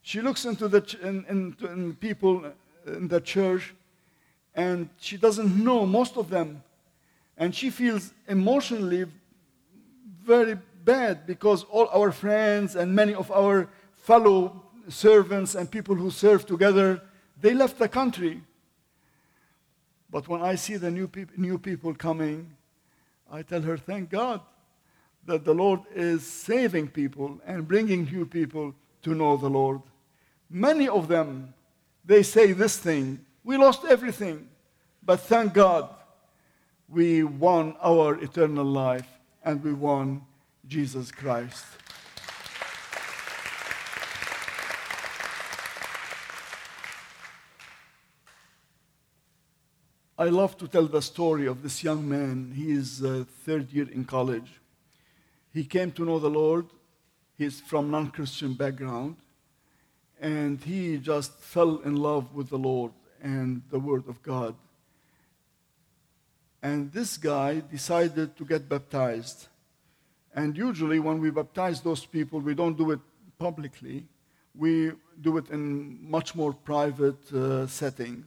She 0.02 0.20
looks 0.20 0.44
into 0.44 0.68
the 0.68 0.81
ch- 0.81 0.96
in, 0.96 1.24
in, 1.28 1.57
in 1.68 1.94
people 1.94 2.44
uh, 2.44 2.92
in 2.92 3.07
the 3.09 3.20
church 3.20 3.74
and 4.55 4.88
she 4.98 5.16
doesn't 5.16 5.62
know 5.62 5.87
most 5.87 6.16
of 6.16 6.28
them 6.28 6.62
and 7.37 7.55
she 7.55 7.70
feels 7.70 8.12
emotionally 8.26 9.07
very 10.24 10.59
bad 10.85 11.26
because 11.26 11.64
all 11.64 11.88
our 11.94 12.11
friends 12.11 12.74
and 12.74 12.94
many 12.94 13.14
of 13.14 13.31
our 13.31 13.68
fellow 14.02 14.60
servants 14.88 15.54
and 15.54 15.70
people 15.70 15.94
who 15.94 16.10
serve 16.10 16.44
together, 16.44 17.00
they 17.40 17.54
left 17.54 17.78
the 17.78 17.88
country. 17.88 18.42
But 20.10 20.28
when 20.28 20.42
I 20.42 20.56
see 20.56 20.76
the 20.76 20.90
new, 20.90 21.08
peop- 21.08 21.38
new 21.38 21.56
people 21.56 21.94
coming, 21.94 22.50
I 23.30 23.42
tell 23.42 23.62
her, 23.62 23.78
thank 23.78 24.10
God 24.10 24.40
that 25.24 25.44
the 25.44 25.54
Lord 25.54 25.80
is 25.94 26.26
saving 26.26 26.88
people 26.88 27.40
and 27.46 27.66
bringing 27.66 28.04
new 28.04 28.26
people 28.26 28.74
to 29.02 29.14
know 29.14 29.36
the 29.36 29.48
Lord. 29.48 29.80
Many 30.50 30.88
of 30.88 31.06
them, 31.06 31.54
they 32.04 32.22
say 32.22 32.52
this 32.52 32.76
thing 32.76 33.24
we 33.44 33.56
lost 33.56 33.84
everything, 33.84 34.48
but 35.02 35.20
thank 35.20 35.54
God 35.54 35.88
we 36.88 37.24
won 37.24 37.74
our 37.82 38.22
eternal 38.22 38.64
life 38.64 39.08
and 39.44 39.62
we 39.64 39.72
won 39.72 40.22
Jesus 40.68 41.10
Christ. 41.10 41.64
I 50.22 50.28
love 50.28 50.56
to 50.58 50.68
tell 50.68 50.87
the 50.87 51.02
story 51.02 51.48
of 51.48 51.64
this 51.64 51.82
young 51.82 52.08
man. 52.08 52.52
He 52.54 52.70
is 52.70 53.02
uh, 53.02 53.24
third 53.44 53.72
year 53.72 53.88
in 53.90 54.04
college. 54.04 54.61
He 55.52 55.64
came 55.64 55.90
to 55.90 56.04
know 56.04 56.20
the 56.20 56.30
Lord. 56.30 56.66
He's 57.37 57.61
from 57.61 57.90
non-Christian 57.90 58.54
background, 58.54 59.16
and 60.20 60.62
he 60.62 60.98
just 60.98 61.32
fell 61.40 61.78
in 61.78 61.96
love 61.96 62.32
with 62.37 62.50
the 62.50 62.56
Lord 62.56 62.92
and 63.20 63.62
the 63.68 63.80
Word 63.80 64.04
of 64.06 64.22
God. 64.22 64.54
And 66.62 66.92
this 66.92 67.16
guy 67.16 67.58
decided 67.58 68.37
to 68.37 68.44
get 68.44 68.68
baptized. 68.68 69.48
And 70.32 70.56
usually, 70.56 71.00
when 71.00 71.20
we 71.20 71.32
baptize 71.32 71.80
those 71.80 72.06
people, 72.06 72.38
we 72.38 72.54
don't 72.54 72.78
do 72.78 72.92
it 72.92 73.00
publicly. 73.40 74.06
We 74.54 74.92
do 75.20 75.37
it 75.38 75.50
in 75.50 75.98
much 76.08 76.37
more 76.37 76.52
private 76.52 77.32
uh, 77.32 77.66
setting. 77.66 78.26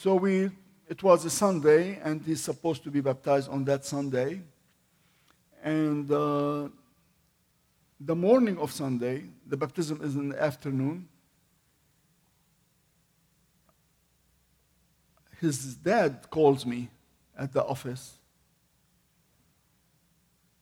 So 0.00 0.14
we, 0.14 0.48
it 0.86 1.02
was 1.02 1.24
a 1.24 1.30
Sunday, 1.30 1.98
and 2.04 2.22
he's 2.24 2.40
supposed 2.40 2.84
to 2.84 2.90
be 2.92 3.00
baptized 3.00 3.50
on 3.50 3.64
that 3.64 3.84
Sunday. 3.84 4.40
And 5.60 6.08
uh, 6.08 6.68
the 7.98 8.14
morning 8.14 8.58
of 8.58 8.70
Sunday, 8.70 9.24
the 9.44 9.56
baptism 9.56 10.00
is 10.00 10.14
in 10.14 10.28
the 10.28 10.40
afternoon. 10.40 11.08
His 15.40 15.74
dad 15.74 16.30
calls 16.30 16.64
me 16.64 16.90
at 17.36 17.52
the 17.52 17.64
office. 17.64 18.18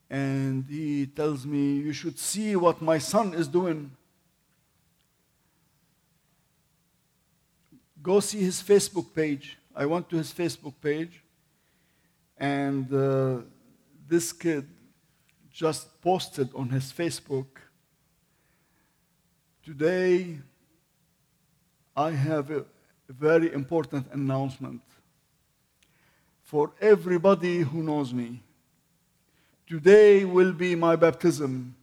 And 0.08 0.64
he 0.66 1.08
tells 1.08 1.44
me, 1.44 1.74
You 1.74 1.92
should 1.92 2.18
see 2.18 2.56
what 2.56 2.80
my 2.80 2.96
son 2.96 3.34
is 3.34 3.48
doing. 3.48 3.90
Go 8.06 8.20
see 8.20 8.40
his 8.40 8.62
Facebook 8.62 9.08
page. 9.12 9.58
I 9.74 9.84
went 9.86 10.08
to 10.10 10.16
his 10.16 10.32
Facebook 10.32 10.74
page, 10.80 11.14
and 12.38 12.86
uh, 12.94 13.42
this 14.08 14.32
kid 14.32 14.64
just 15.50 16.00
posted 16.00 16.48
on 16.54 16.68
his 16.68 16.92
Facebook 16.92 17.46
Today, 19.66 20.38
I 21.96 22.12
have 22.12 22.52
a 22.52 22.64
very 23.08 23.52
important 23.52 24.06
announcement 24.12 24.80
for 26.44 26.70
everybody 26.80 27.62
who 27.62 27.82
knows 27.82 28.14
me. 28.14 28.44
Today 29.66 30.24
will 30.24 30.52
be 30.52 30.76
my 30.76 30.94
baptism 30.94 31.74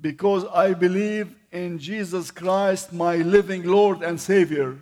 because 0.00 0.44
I 0.46 0.74
believe 0.74 1.34
in 1.50 1.78
Jesus 1.78 2.30
Christ, 2.30 2.92
my 2.92 3.16
living 3.16 3.64
Lord 3.64 4.02
and 4.02 4.20
Savior. 4.20 4.78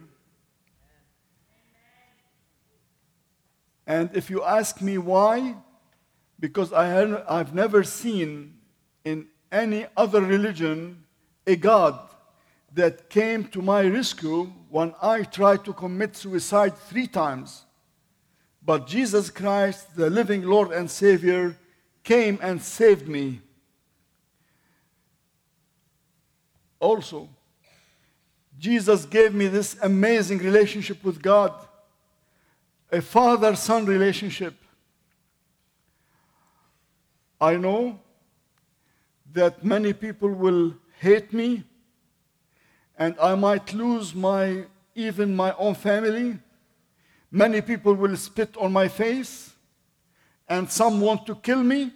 And 3.87 4.11
if 4.15 4.31
you 4.31 4.43
ask 4.43 4.83
me 4.83 4.99
why, 4.99 5.55
because 6.41 6.73
I 6.73 6.87
have, 6.87 7.25
I've 7.29 7.55
never 7.55 7.85
seen 7.85 8.59
in 9.05 9.29
any 9.53 9.87
other 9.97 10.21
religion 10.21 11.05
a 11.47 11.57
God 11.57 11.99
that 12.75 13.09
came 13.09 13.45
to 13.45 13.63
my 13.63 13.83
rescue 13.87 14.53
when 14.69 14.95
I 15.01 15.23
tried 15.23 15.65
to 15.65 15.73
commit 15.73 16.17
suicide 16.17 16.77
three 16.77 17.07
times. 17.07 17.65
But 18.63 18.87
Jesus 18.87 19.31
Christ, 19.31 19.95
the 19.97 20.11
living 20.11 20.43
Lord 20.43 20.73
and 20.73 20.91
Savior, 20.91 21.57
came 22.03 22.39
and 22.43 22.61
saved 22.61 23.09
me. 23.09 23.41
Also, 26.79 27.29
Jesus 28.59 29.05
gave 29.05 29.35
me 29.35 29.49
this 29.49 29.77
amazing 29.83 30.39
relationship 30.39 31.03
with 31.05 31.21
God, 31.23 31.53
a 32.91 33.01
father 33.01 33.55
son 33.55 33.85
relationship. 33.85 34.55
I 37.41 37.57
know 37.57 38.01
that 39.33 39.63
many 39.63 39.93
people 39.93 40.31
will 40.31 40.75
hate 41.01 41.33
me 41.33 41.65
and 42.99 43.15
I 43.21 43.35
might 43.35 43.75
lose 43.75 44.15
my 44.15 44.65
even 44.95 45.37
my 45.37 45.55
own 45.59 45.75
family. 45.75 46.39
Many 47.31 47.61
people 47.61 47.93
will 47.95 48.17
spit 48.17 48.57
on 48.57 48.73
my 48.73 48.89
face 48.89 49.53
and 50.49 50.71
some 50.71 51.01
want 51.01 51.27
to 51.27 51.35
kill 51.35 51.63
me. 51.63 51.93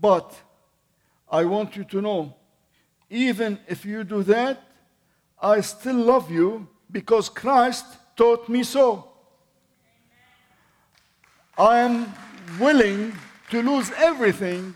But 0.00 0.32
I 1.28 1.44
want 1.44 1.76
you 1.76 1.84
to 1.84 2.00
know 2.00 2.36
even 3.12 3.58
if 3.68 3.84
you 3.84 4.04
do 4.04 4.22
that, 4.22 4.62
I 5.40 5.60
still 5.60 5.96
love 5.96 6.30
you 6.30 6.66
because 6.90 7.28
Christ 7.28 7.84
taught 8.16 8.48
me 8.48 8.62
so. 8.62 9.08
I 11.58 11.80
am 11.80 12.12
willing 12.58 13.12
to 13.50 13.62
lose 13.62 13.92
everything, 13.98 14.74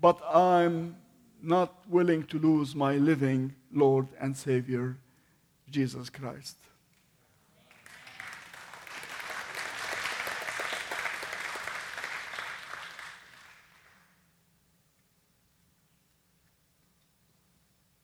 but 0.00 0.20
I'm 0.32 0.96
not 1.42 1.74
willing 1.88 2.22
to 2.26 2.38
lose 2.38 2.76
my 2.76 2.96
living 2.96 3.54
Lord 3.72 4.06
and 4.20 4.36
Savior, 4.36 4.96
Jesus 5.68 6.08
Christ. 6.08 6.56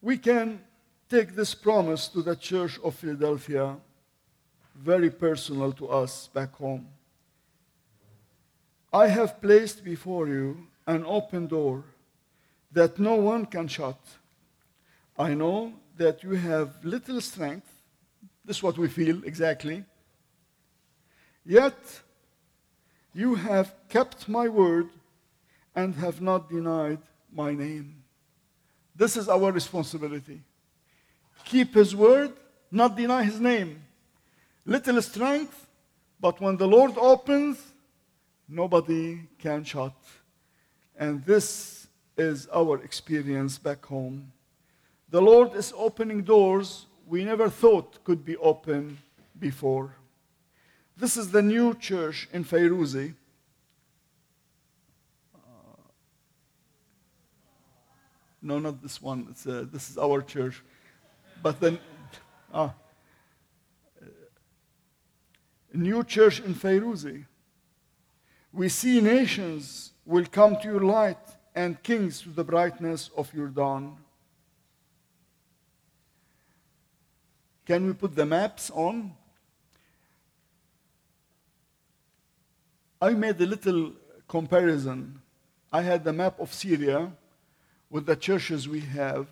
We 0.03 0.19
can 0.19 0.61
take 1.09 1.37
this 1.37 1.55
promise 1.55 2.09
to 2.09 2.23
the 2.23 2.35
Church 2.35 2.81
of 2.83 2.97
Philadelphia 2.97 3.77
very 4.75 5.11
personal 5.11 5.73
to 5.75 5.87
us 5.87 6.29
back 6.35 6.57
home. 6.57 6.88
I 8.93 9.07
have 9.07 9.41
placed 9.41 9.85
before 9.85 10.27
you 10.27 10.67
an 10.88 11.05
open 11.07 11.47
door 11.47 11.85
that 12.73 12.99
no 12.99 13.15
one 13.15 13.47
can 13.47 13.69
shut. 13.69 14.01
I 15.17 15.35
know 15.35 15.75
that 15.97 16.25
you 16.25 16.33
have 16.33 16.85
little 16.85 17.21
strength. 17.21 17.71
This 18.45 18.57
is 18.57 18.62
what 18.62 18.79
we 18.79 18.88
feel 18.88 19.23
exactly. 19.23 19.85
Yet 21.45 22.03
you 23.15 23.37
have 23.37 23.73
kept 23.88 24.29
my 24.29 24.49
word 24.49 24.88
and 25.77 25.95
have 25.95 26.21
not 26.21 26.51
denied 26.51 27.03
my 27.33 27.55
name. 27.55 28.02
This 28.94 29.16
is 29.16 29.28
our 29.28 29.50
responsibility. 29.52 30.42
Keep 31.44 31.74
his 31.74 31.94
word, 31.96 32.33
not 32.70 32.96
deny 32.96 33.24
his 33.24 33.40
name. 33.40 33.83
Little 34.64 35.00
strength, 35.02 35.66
but 36.20 36.40
when 36.40 36.57
the 36.57 36.68
Lord 36.68 36.92
opens, 36.96 37.59
nobody 38.48 39.20
can 39.38 39.64
shut. 39.64 39.94
And 40.96 41.24
this 41.24 41.88
is 42.16 42.48
our 42.55 42.83
experience 42.83 43.59
back 43.59 43.85
home. 43.85 44.33
The 45.09 45.20
Lord 45.20 45.55
is 45.55 45.72
opening 45.76 46.22
doors 46.22 46.87
we 47.07 47.24
never 47.24 47.50
thought 47.50 48.02
could 48.05 48.24
be 48.24 48.37
open 48.37 48.98
before. 49.38 49.96
This 50.96 51.16
is 51.16 51.31
the 51.31 51.42
new 51.42 51.74
church 51.74 52.28
in 52.33 52.44
Fairuzi. 52.44 53.14
No, 58.42 58.59
not 58.59 58.83
this 58.83 59.00
one. 59.00 59.28
It's, 59.31 59.46
uh, 59.46 59.64
this 59.70 59.88
is 59.88 59.96
our 59.96 60.20
church. 60.20 60.62
But 61.42 61.61
then, 61.61 61.78
a 62.52 62.70
new 65.72 66.02
church 66.05 66.40
in 66.40 66.55
Fairuzi. 66.55 67.24
We 68.52 68.68
see 68.68 69.00
nations 69.00 69.92
will 70.05 70.26
come 70.26 70.57
to 70.57 70.68
your 70.68 70.81
light 70.81 71.18
and 71.55 71.83
kings 71.83 72.20
to 72.22 72.31
the 72.31 72.44
brightness 72.44 73.11
of 73.16 73.33
your 73.33 73.48
dawn. 73.48 73.96
Can 77.64 77.87
we 77.87 77.92
put 77.92 78.14
the 78.14 78.26
maps 78.26 78.70
on? 78.74 79.12
I 83.00 83.11
made 83.11 83.40
a 83.40 83.46
little 83.46 83.92
comparison. 84.28 85.20
I 85.72 85.83
had 85.83 86.05
the 86.05 86.12
map 86.12 86.38
of 86.38 86.52
Syria 86.52 87.12
with 87.92 88.07
the 88.07 88.16
churches 88.16 88.66
we 88.66 88.81
have, 88.81 89.26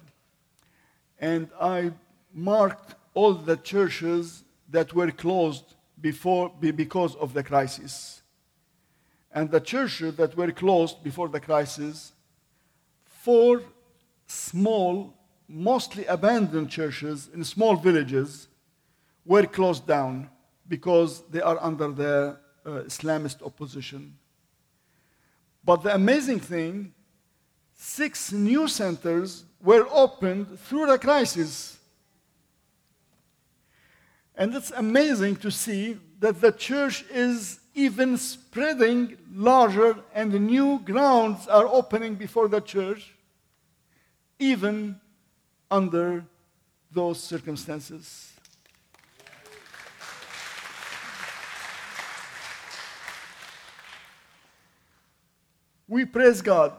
and 1.19 1.49
I 1.59 1.93
marked 2.35 2.95
all 3.15 3.33
the 3.33 3.57
churches 3.57 4.45
that 4.69 4.93
were 4.93 5.11
closed 5.11 5.75
before, 6.01 6.53
because 6.61 7.15
of 7.17 7.33
the 7.33 7.43
crisis. 7.43 8.21
And 9.33 9.51
the 9.51 9.61
churches 9.61 10.17
that 10.17 10.37
were 10.37 10.53
closed 10.53 11.03
before 11.03 11.29
the 11.29 11.41
crisis, 11.41 12.13
four 13.07 13.63
small, 14.27 15.15
mostly 15.49 16.05
abandoned 16.05 16.71
churches 16.71 17.31
in 17.33 17.43
small 17.45 17.77
villages 17.77 18.49
were 19.25 19.47
closed 19.47 19.87
down 19.87 20.29
because 20.69 21.23
they 21.31 21.41
are 21.41 21.59
under 21.63 21.89
the 21.89 22.37
uh, 22.67 22.71
Islamist 22.93 23.43
opposition. 23.43 24.17
But 25.65 25.83
the 25.83 25.95
amazing 25.95 26.41
thing, 26.41 26.93
six 27.83 28.31
new 28.31 28.69
centers 28.69 29.45
were 29.63 29.87
opened 29.91 30.61
through 30.61 30.85
the 30.85 30.99
crisis. 30.99 31.79
And 34.37 34.55
it's 34.55 34.71
amazing 34.71 35.37
to 35.37 35.51
see 35.51 35.97
that 36.19 36.43
the 36.43 36.53
church 36.53 37.07
is 37.11 37.59
even 37.75 38.19
spreading 38.19 39.17
larger 39.33 39.97
and 40.15 40.31
new 40.47 40.81
grounds 40.81 41.49
are 41.49 41.67
opening 41.67 42.17
before 42.17 42.49
the 42.49 42.61
church, 42.61 43.15
even 44.39 45.01
under 45.71 46.27
those 46.93 47.19
circumstances. 47.19 48.31
We 55.89 56.05
praise 56.05 56.43
God 56.43 56.75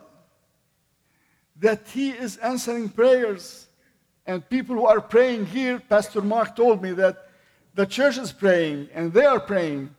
that 1.61 1.87
He 1.87 2.09
is 2.09 2.37
answering 2.37 2.89
prayers. 2.89 3.67
And 4.27 4.47
people 4.47 4.75
who 4.75 4.85
are 4.85 5.01
praying 5.01 5.47
here, 5.47 5.79
Pastor 5.79 6.21
Mark 6.21 6.55
told 6.55 6.81
me 6.81 6.91
that 6.91 7.27
the 7.73 7.85
church 7.85 8.17
is 8.17 8.31
praying 8.31 8.89
and 8.93 9.13
they 9.13 9.25
are 9.25 9.39
praying 9.39 9.95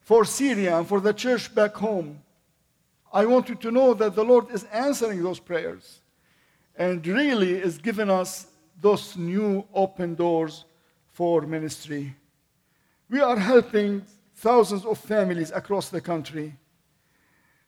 for 0.00 0.24
Syria 0.24 0.78
and 0.78 0.86
for 0.86 1.00
the 1.00 1.12
church 1.12 1.52
back 1.54 1.74
home. 1.74 2.22
I 3.12 3.26
want 3.26 3.48
you 3.48 3.54
to 3.56 3.70
know 3.70 3.92
that 3.94 4.14
the 4.14 4.24
Lord 4.24 4.50
is 4.50 4.64
answering 4.64 5.22
those 5.22 5.40
prayers 5.40 6.00
and 6.76 7.04
really 7.06 7.54
is 7.54 7.78
giving 7.78 8.10
us 8.10 8.46
those 8.80 9.16
new 9.16 9.64
open 9.74 10.14
doors 10.14 10.64
for 11.12 11.42
ministry. 11.42 12.14
We 13.08 13.20
are 13.20 13.38
helping 13.38 14.04
thousands 14.36 14.84
of 14.84 14.98
families 14.98 15.50
across 15.50 15.88
the 15.88 16.00
country 16.00 16.54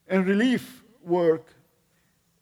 in 0.08 0.24
relief 0.24 0.84
work. 1.02 1.46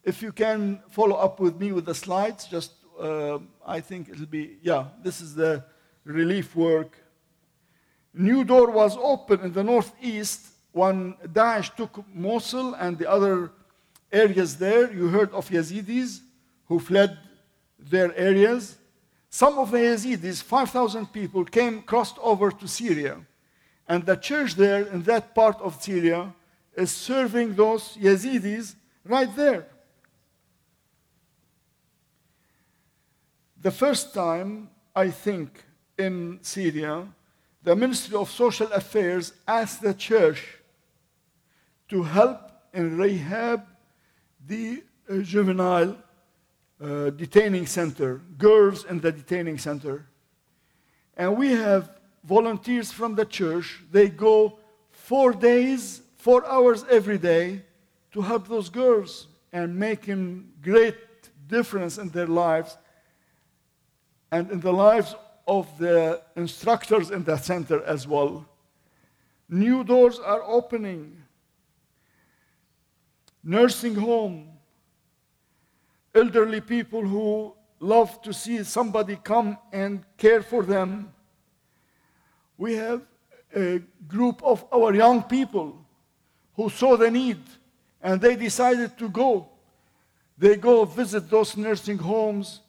If 0.06 0.22
you 0.22 0.32
can 0.32 0.80
follow 0.88 1.16
up 1.16 1.40
with 1.40 1.60
me 1.60 1.72
with 1.72 1.84
the 1.84 1.94
slides, 1.94 2.46
just 2.46 2.72
uh, 2.98 3.38
I 3.66 3.80
think 3.80 4.08
it'll 4.08 4.24
be, 4.24 4.56
yeah, 4.62 4.86
this 5.02 5.20
is 5.20 5.34
the 5.34 5.64
relief 6.04 6.56
work 6.56 6.96
New 8.18 8.44
door 8.44 8.70
was 8.70 8.96
open 8.96 9.40
in 9.42 9.52
the 9.52 9.62
northeast 9.62 10.46
when 10.72 11.12
Daesh 11.34 11.76
took 11.76 12.02
Mosul 12.14 12.72
and 12.74 12.96
the 12.96 13.10
other 13.10 13.52
areas 14.10 14.56
there. 14.56 14.90
You 14.90 15.08
heard 15.08 15.32
of 15.32 15.50
Yazidis 15.50 16.20
who 16.64 16.78
fled 16.78 17.18
their 17.78 18.16
areas. 18.16 18.78
Some 19.28 19.58
of 19.58 19.70
the 19.70 19.78
Yazidis, 19.78 20.42
5,000 20.42 21.12
people, 21.12 21.44
came, 21.44 21.82
crossed 21.82 22.16
over 22.22 22.50
to 22.50 22.66
Syria. 22.66 23.18
And 23.86 24.06
the 24.06 24.16
church 24.16 24.54
there 24.54 24.86
in 24.86 25.02
that 25.02 25.34
part 25.34 25.60
of 25.60 25.82
Syria 25.82 26.32
is 26.74 26.90
serving 26.90 27.54
those 27.54 27.98
Yazidis 27.98 28.76
right 29.04 29.34
there. 29.36 29.66
The 33.66 33.72
first 33.72 34.14
time, 34.14 34.70
I 34.94 35.10
think, 35.10 35.64
in 35.98 36.38
Syria, 36.40 37.04
the 37.64 37.74
Ministry 37.74 38.16
of 38.16 38.30
Social 38.30 38.70
Affairs 38.70 39.32
asked 39.48 39.82
the 39.82 39.92
church 39.92 40.40
to 41.88 42.04
help 42.04 42.52
in 42.72 42.96
rehab 42.96 43.66
the 44.46 44.84
uh, 45.10 45.16
juvenile 45.18 45.96
uh, 46.80 47.10
detaining 47.10 47.66
center, 47.66 48.20
girls 48.38 48.84
in 48.84 49.00
the 49.00 49.10
detaining 49.10 49.58
center. 49.58 50.06
And 51.16 51.36
we 51.36 51.50
have 51.50 51.90
volunteers 52.22 52.92
from 52.92 53.16
the 53.16 53.24
church. 53.24 53.82
They 53.90 54.10
go 54.10 54.60
four 54.92 55.32
days, 55.32 56.02
four 56.18 56.46
hours 56.46 56.84
every 56.88 57.18
day 57.18 57.62
to 58.12 58.20
help 58.20 58.46
those 58.46 58.68
girls 58.68 59.26
and 59.52 59.76
making 59.76 60.52
great 60.62 60.98
difference 61.48 61.98
in 61.98 62.10
their 62.10 62.28
lives 62.28 62.78
and 64.30 64.50
in 64.50 64.60
the 64.60 64.72
lives 64.72 65.14
of 65.46 65.66
the 65.78 66.20
instructors 66.34 67.10
in 67.10 67.22
that 67.24 67.44
center 67.44 67.82
as 67.84 68.06
well. 68.06 68.46
New 69.48 69.84
doors 69.84 70.18
are 70.18 70.42
opening. 70.42 71.22
Nursing 73.44 73.94
home, 73.94 74.48
elderly 76.14 76.60
people 76.60 77.02
who 77.02 77.54
love 77.78 78.20
to 78.22 78.32
see 78.32 78.64
somebody 78.64 79.16
come 79.22 79.56
and 79.72 80.04
care 80.16 80.42
for 80.42 80.64
them. 80.64 81.12
We 82.58 82.74
have 82.74 83.02
a 83.54 83.82
group 84.08 84.42
of 84.42 84.64
our 84.72 84.94
young 84.94 85.22
people 85.22 85.78
who 86.54 86.70
saw 86.70 86.96
the 86.96 87.10
need 87.10 87.38
and 88.02 88.20
they 88.20 88.34
decided 88.34 88.98
to 88.98 89.08
go. 89.08 89.48
They 90.38 90.56
go 90.56 90.84
visit 90.84 91.30
those 91.30 91.56
nursing 91.56 91.98
homes. 91.98 92.60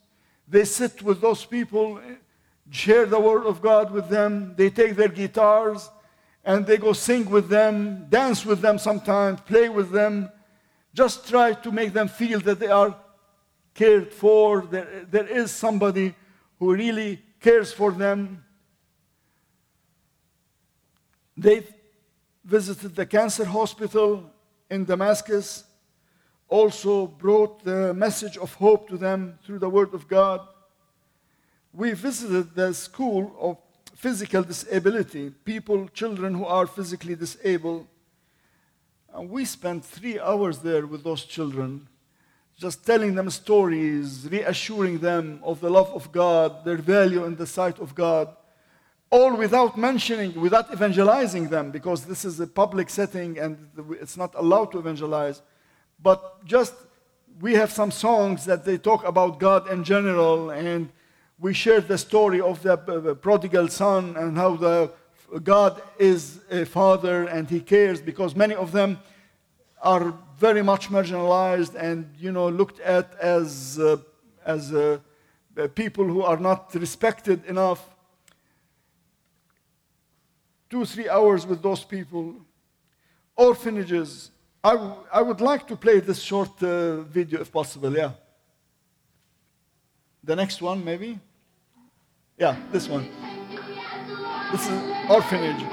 They 0.47 0.65
sit 0.65 1.01
with 1.01 1.19
those 1.21 1.45
people, 1.45 1.99
share 2.69 3.05
the 3.05 3.19
word 3.19 3.45
of 3.45 3.61
God 3.61 3.91
with 3.91 4.09
them. 4.09 4.53
They 4.55 4.69
take 4.69 4.95
their 4.95 5.09
guitars 5.09 5.89
and 6.45 6.65
they 6.65 6.77
go 6.77 6.93
sing 6.93 7.29
with 7.29 7.49
them, 7.49 8.07
dance 8.09 8.45
with 8.45 8.61
them 8.61 8.77
sometimes, 8.77 9.41
play 9.41 9.67
with 9.67 9.91
them. 9.91 10.29
Just 10.93 11.27
try 11.27 11.53
to 11.53 11.71
make 11.71 11.91
them 11.91 12.07
feel 12.07 12.39
that 12.39 12.59
they 12.59 12.67
are 12.67 12.95
cared 13.73 14.13
for. 14.13 14.61
There, 14.61 15.05
there 15.11 15.27
is 15.27 15.51
somebody 15.51 16.15
who 16.57 16.73
really 16.73 17.21
cares 17.41 17.73
for 17.73 17.91
them. 17.91 18.43
They 21.35 21.67
visited 22.43 22.95
the 22.95 23.05
cancer 23.05 23.45
hospital 23.45 24.31
in 24.69 24.85
Damascus, 24.85 25.65
also 26.49 27.07
brought 27.07 27.63
the 27.63 27.93
message 27.93 28.37
of 28.37 28.53
hope 28.55 28.87
to 28.89 28.97
them 28.97 29.37
through 29.45 29.59
the 29.59 29.69
Word 29.69 29.93
of 29.93 30.07
God. 30.07 30.41
We 31.73 31.91
visited 31.93 32.55
the 32.55 32.73
school 32.73 33.35
of 33.39 33.57
physical 33.95 34.43
disability, 34.43 35.31
people, 35.43 35.87
children 35.89 36.33
who 36.33 36.45
are 36.45 36.67
physically 36.67 37.15
disabled. 37.15 37.87
And 39.13 39.29
we 39.29 39.45
spent 39.45 39.83
three 39.83 40.19
hours 40.19 40.59
there 40.59 40.85
with 40.85 41.03
those 41.03 41.25
children, 41.25 41.87
just 42.57 42.85
telling 42.85 43.15
them 43.15 43.29
stories, 43.29 44.27
reassuring 44.29 44.99
them 44.99 45.39
of 45.43 45.59
the 45.59 45.69
love 45.69 45.89
of 45.93 46.11
God, 46.11 46.63
their 46.65 46.77
value 46.77 47.25
in 47.25 47.35
the 47.35 47.47
sight 47.47 47.79
of 47.79 47.95
God 47.95 48.35
all 49.09 49.35
without 49.35 49.77
mentioning, 49.77 50.39
without 50.39 50.71
evangelizing 50.71 51.47
them, 51.47 51.71
because 51.71 52.05
this 52.05 52.25
is 52.25 52.39
a 52.39 52.47
public 52.47 52.89
setting 52.89 53.39
and 53.39 53.69
it's 54.01 54.17
not 54.17 54.33
allowed 54.35 54.71
to 54.71 54.79
evangelize. 54.79 55.41
But 56.01 56.45
just 56.45 56.73
we 57.39 57.53
have 57.53 57.71
some 57.71 57.91
songs 57.91 58.45
that 58.45 58.65
they 58.65 58.77
talk 58.77 59.05
about 59.05 59.39
God 59.39 59.69
in 59.69 59.83
general, 59.83 60.49
and 60.49 60.89
we 61.39 61.53
share 61.53 61.81
the 61.81 61.97
story 61.97 62.41
of 62.41 62.63
the 62.63 63.17
prodigal 63.21 63.67
son 63.67 64.15
and 64.17 64.37
how 64.37 64.55
the 64.55 64.91
God 65.43 65.81
is 65.99 66.39
a 66.49 66.65
father 66.65 67.27
and 67.27 67.49
He 67.49 67.59
cares, 67.59 68.01
because 68.01 68.35
many 68.35 68.55
of 68.55 68.71
them 68.71 68.99
are 69.81 70.13
very 70.39 70.63
much 70.63 70.89
marginalized 70.89 71.75
and 71.75 72.09
you 72.17 72.31
know 72.31 72.49
looked 72.49 72.79
at 72.79 73.13
as 73.19 73.77
uh, 73.79 73.97
as 74.45 74.73
uh, 74.73 74.97
people 75.75 76.05
who 76.05 76.21
are 76.21 76.37
not 76.37 76.73
respected 76.75 77.45
enough 77.45 77.89
two, 80.69 80.85
three 80.85 81.09
hours 81.09 81.45
with 81.45 81.61
those 81.61 81.83
people. 81.83 82.35
Orphanages. 83.35 84.31
I, 84.69 85.21
would 85.21 85.39
like 85.39 85.65
to 85.67 85.77
play 85.77 86.01
this 86.01 86.19
short 86.19 86.61
uh, 86.61 87.01
video 87.03 87.39
if 87.39 87.49
possible, 87.51 87.95
yeah. 87.95 88.11
The 90.23 90.35
next 90.35 90.61
one, 90.61 90.83
maybe? 90.83 91.19
Yeah, 92.37 92.57
this 92.71 92.89
one. 92.89 93.07
This 94.51 94.67
is 94.67 94.81
orphanage. 95.09 95.63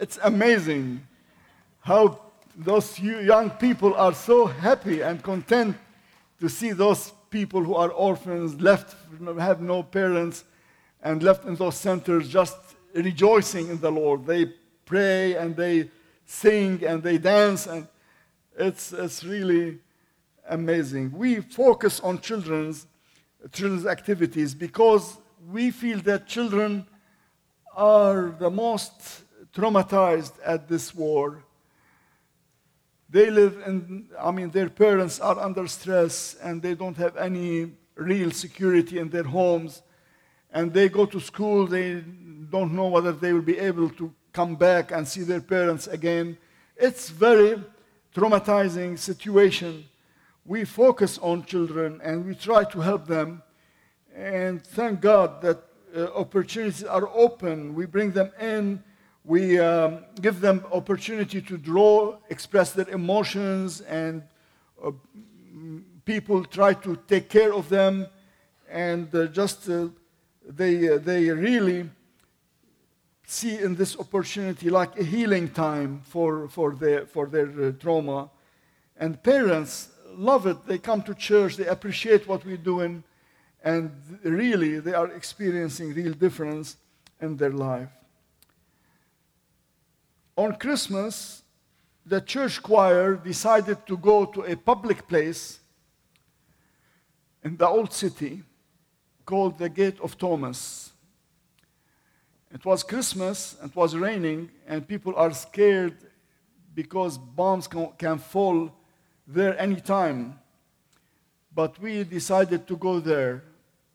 It's 0.00 0.18
amazing 0.22 1.06
how 1.80 2.20
those 2.56 2.98
young 2.98 3.50
people 3.50 3.94
are 3.94 4.14
so 4.14 4.46
happy 4.46 5.02
and 5.02 5.22
content 5.22 5.76
to 6.40 6.48
see 6.48 6.72
those 6.72 7.12
people 7.30 7.62
who 7.62 7.74
are 7.74 7.90
orphans, 7.90 8.60
left, 8.60 8.96
have 9.38 9.60
no 9.60 9.82
parents, 9.82 10.44
and 11.02 11.22
left 11.22 11.44
in 11.44 11.54
those 11.54 11.76
centers 11.76 12.28
just 12.28 12.56
rejoicing 12.94 13.68
in 13.68 13.80
the 13.80 13.90
Lord. 13.90 14.26
They 14.26 14.52
pray 14.84 15.34
and 15.34 15.56
they 15.56 15.90
sing 16.26 16.84
and 16.84 17.02
they 17.02 17.18
dance, 17.18 17.66
and 17.66 17.86
it's, 18.58 18.92
it's 18.92 19.24
really 19.24 19.78
amazing. 20.48 21.12
We 21.12 21.40
focus 21.40 22.00
on 22.00 22.20
children's, 22.20 22.86
children's 23.52 23.86
activities 23.86 24.54
because 24.54 25.18
we 25.50 25.70
feel 25.70 26.00
that 26.00 26.26
children 26.26 26.86
are 27.74 28.34
the 28.38 28.50
most 28.50 29.22
traumatized 29.54 30.32
at 30.44 30.68
this 30.68 30.94
war 30.94 31.44
they 33.10 33.28
live 33.28 33.60
in, 33.66 34.08
I 34.18 34.30
mean, 34.30 34.50
their 34.50 34.68
parents 34.68 35.18
are 35.18 35.38
under 35.38 35.66
stress 35.66 36.36
and 36.42 36.62
they 36.62 36.74
don't 36.74 36.96
have 36.96 37.16
any 37.16 37.72
real 37.96 38.30
security 38.30 38.98
in 38.98 39.10
their 39.10 39.24
homes. 39.24 39.82
And 40.52 40.72
they 40.72 40.88
go 40.88 41.06
to 41.06 41.20
school, 41.20 41.66
they 41.66 42.04
don't 42.50 42.72
know 42.72 42.86
whether 42.86 43.12
they 43.12 43.32
will 43.32 43.42
be 43.42 43.58
able 43.58 43.90
to 43.90 44.12
come 44.32 44.54
back 44.54 44.92
and 44.92 45.06
see 45.06 45.22
their 45.22 45.40
parents 45.40 45.88
again. 45.88 46.38
It's 46.76 47.10
very 47.10 47.62
traumatizing 48.14 48.98
situation. 48.98 49.84
We 50.44 50.64
focus 50.64 51.18
on 51.18 51.44
children 51.44 52.00
and 52.02 52.24
we 52.24 52.34
try 52.34 52.64
to 52.64 52.80
help 52.80 53.06
them. 53.06 53.42
And 54.14 54.64
thank 54.64 55.00
God 55.00 55.42
that 55.42 55.62
uh, 55.96 56.06
opportunities 56.14 56.84
are 56.84 57.08
open. 57.08 57.74
We 57.74 57.86
bring 57.86 58.12
them 58.12 58.30
in 58.40 58.82
we 59.24 59.58
um, 59.58 60.04
give 60.20 60.40
them 60.40 60.64
opportunity 60.72 61.42
to 61.42 61.58
draw, 61.58 62.16
express 62.30 62.72
their 62.72 62.88
emotions, 62.88 63.82
and 63.82 64.22
uh, 64.82 64.92
people 66.04 66.44
try 66.44 66.72
to 66.74 66.96
take 67.06 67.28
care 67.28 67.52
of 67.52 67.68
them, 67.68 68.06
and 68.68 69.14
uh, 69.14 69.26
just 69.26 69.68
uh, 69.68 69.88
they, 70.48 70.88
uh, 70.88 70.98
they 70.98 71.30
really 71.30 71.90
see 73.26 73.58
in 73.58 73.76
this 73.76 73.96
opportunity 73.98 74.70
like 74.70 74.98
a 74.98 75.04
healing 75.04 75.48
time 75.50 76.00
for, 76.04 76.48
for 76.48 76.74
their, 76.74 77.06
for 77.06 77.26
their 77.26 77.48
uh, 77.48 77.72
trauma. 77.78 78.30
And 78.96 79.22
parents 79.22 79.90
love 80.14 80.46
it. 80.46 80.66
They 80.66 80.78
come 80.78 81.02
to 81.02 81.14
church, 81.14 81.56
they 81.56 81.66
appreciate 81.66 82.26
what 82.26 82.44
we're 82.44 82.56
doing, 82.56 83.04
and 83.62 83.92
really 84.24 84.80
they 84.80 84.94
are 84.94 85.08
experiencing 85.08 85.94
real 85.94 86.14
difference 86.14 86.76
in 87.20 87.36
their 87.36 87.52
life 87.52 87.90
on 90.40 90.54
Christmas, 90.54 91.42
the 92.06 92.18
church 92.18 92.62
choir 92.62 93.14
decided 93.14 93.86
to 93.86 93.94
go 93.98 94.24
to 94.24 94.40
a 94.40 94.56
public 94.56 95.06
place 95.06 95.60
in 97.44 97.58
the 97.58 97.68
old 97.68 97.92
city 97.92 98.42
called 99.26 99.58
the 99.58 99.68
Gate 99.68 100.00
of 100.00 100.16
Thomas. 100.16 100.92
It 102.54 102.64
was 102.64 102.82
Christmas, 102.82 103.54
it 103.62 103.76
was 103.76 103.94
raining, 103.94 104.50
and 104.66 104.88
people 104.88 105.14
are 105.14 105.30
scared 105.32 105.98
because 106.74 107.18
bombs 107.18 107.68
can, 107.68 107.92
can 107.98 108.18
fall 108.18 108.72
there 109.26 109.60
anytime. 109.60 110.38
But 111.54 111.78
we 111.78 112.02
decided 112.04 112.66
to 112.66 112.78
go 112.78 112.98
there 112.98 113.44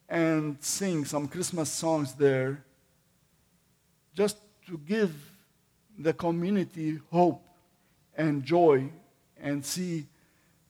and 0.08 0.58
sing 0.60 1.06
some 1.06 1.28
Christmas 1.28 1.72
songs 1.72 2.14
there 2.14 2.64
just 4.14 4.38
to 4.68 4.78
give 4.78 5.12
the 5.99 6.13
community 6.13 6.99
hope 7.11 7.43
and 8.17 8.43
joy 8.45 8.91
and 9.41 9.65
see 9.65 10.07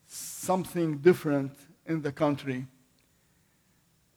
something 0.07 0.99
different 0.99 1.53
in 1.87 2.03
the 2.03 2.13
country. 2.13 2.67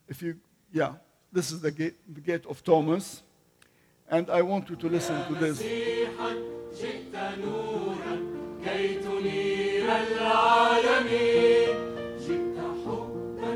If 0.07 0.21
you, 0.21 0.35
yeah, 0.71 0.93
this 1.31 1.51
is 1.51 1.61
the 1.61 1.71
gate, 1.71 1.95
the 2.13 2.21
gate 2.21 2.45
of 2.45 2.63
Thomas. 2.63 3.21
And 4.09 4.29
I 4.29 4.41
want 4.41 4.69
you 4.69 4.75
to 4.75 4.87
listen 4.89 5.25
to 5.27 5.35
this. 5.35 5.63
جئت 6.73 7.15
نورا 7.37 8.15
كي 8.65 8.99
تنير 8.99 9.85
العالمين 9.85 11.75
جئت 12.25 12.57
حبا 12.57 13.51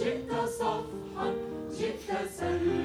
جئت 0.00 0.30
صفحا 0.48 1.34
جئت 1.78 2.08
سلوى 2.38 2.75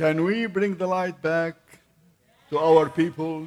Can 0.00 0.24
we 0.24 0.46
bring 0.46 0.76
the 0.76 0.86
light 0.86 1.20
back 1.20 1.56
to 2.48 2.58
our 2.58 2.88
people? 2.88 3.46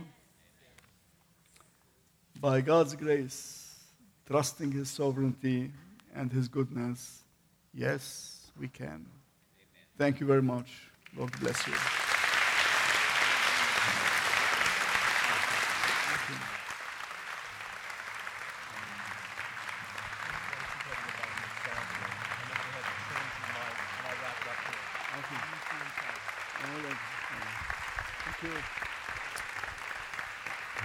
By 2.40 2.62
God's 2.62 2.94
grace, 2.96 3.74
trusting 4.28 4.72
His 4.72 4.88
sovereignty 4.88 5.72
and 6.14 6.32
His 6.32 6.48
goodness, 6.48 7.24
yes, 7.74 8.52
we 8.60 8.68
can. 8.68 9.04
Thank 9.98 10.20
you 10.20 10.28
very 10.28 10.44
much. 10.44 10.92
Lord 11.18 11.32
bless 11.40 11.66
you. 11.66 11.74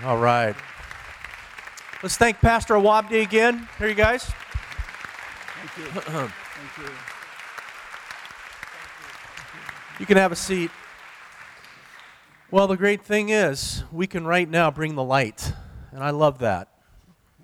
All 0.05 0.16
right. 0.16 0.55
Let's 2.01 2.16
thank 2.16 2.38
Pastor 2.38 2.74
Awabdi 2.74 3.22
again. 3.22 3.68
Here, 3.76 3.88
you 3.88 3.94
guys. 3.94 4.22
Thank 4.24 5.76
you. 5.78 6.01
Thank 6.01 6.30
you. 6.78 6.94
You 9.99 10.07
can 10.07 10.16
have 10.16 10.30
a 10.30 10.36
seat. 10.36 10.70
Well, 12.53 12.68
the 12.68 12.76
great 12.76 13.03
thing 13.03 13.30
is, 13.30 13.82
we 13.90 14.07
can 14.07 14.24
right 14.24 14.49
now 14.49 14.70
bring 14.70 14.94
the 14.94 15.03
light, 15.03 15.53
and 15.90 16.05
I 16.05 16.11
love 16.11 16.38
that. 16.38 16.68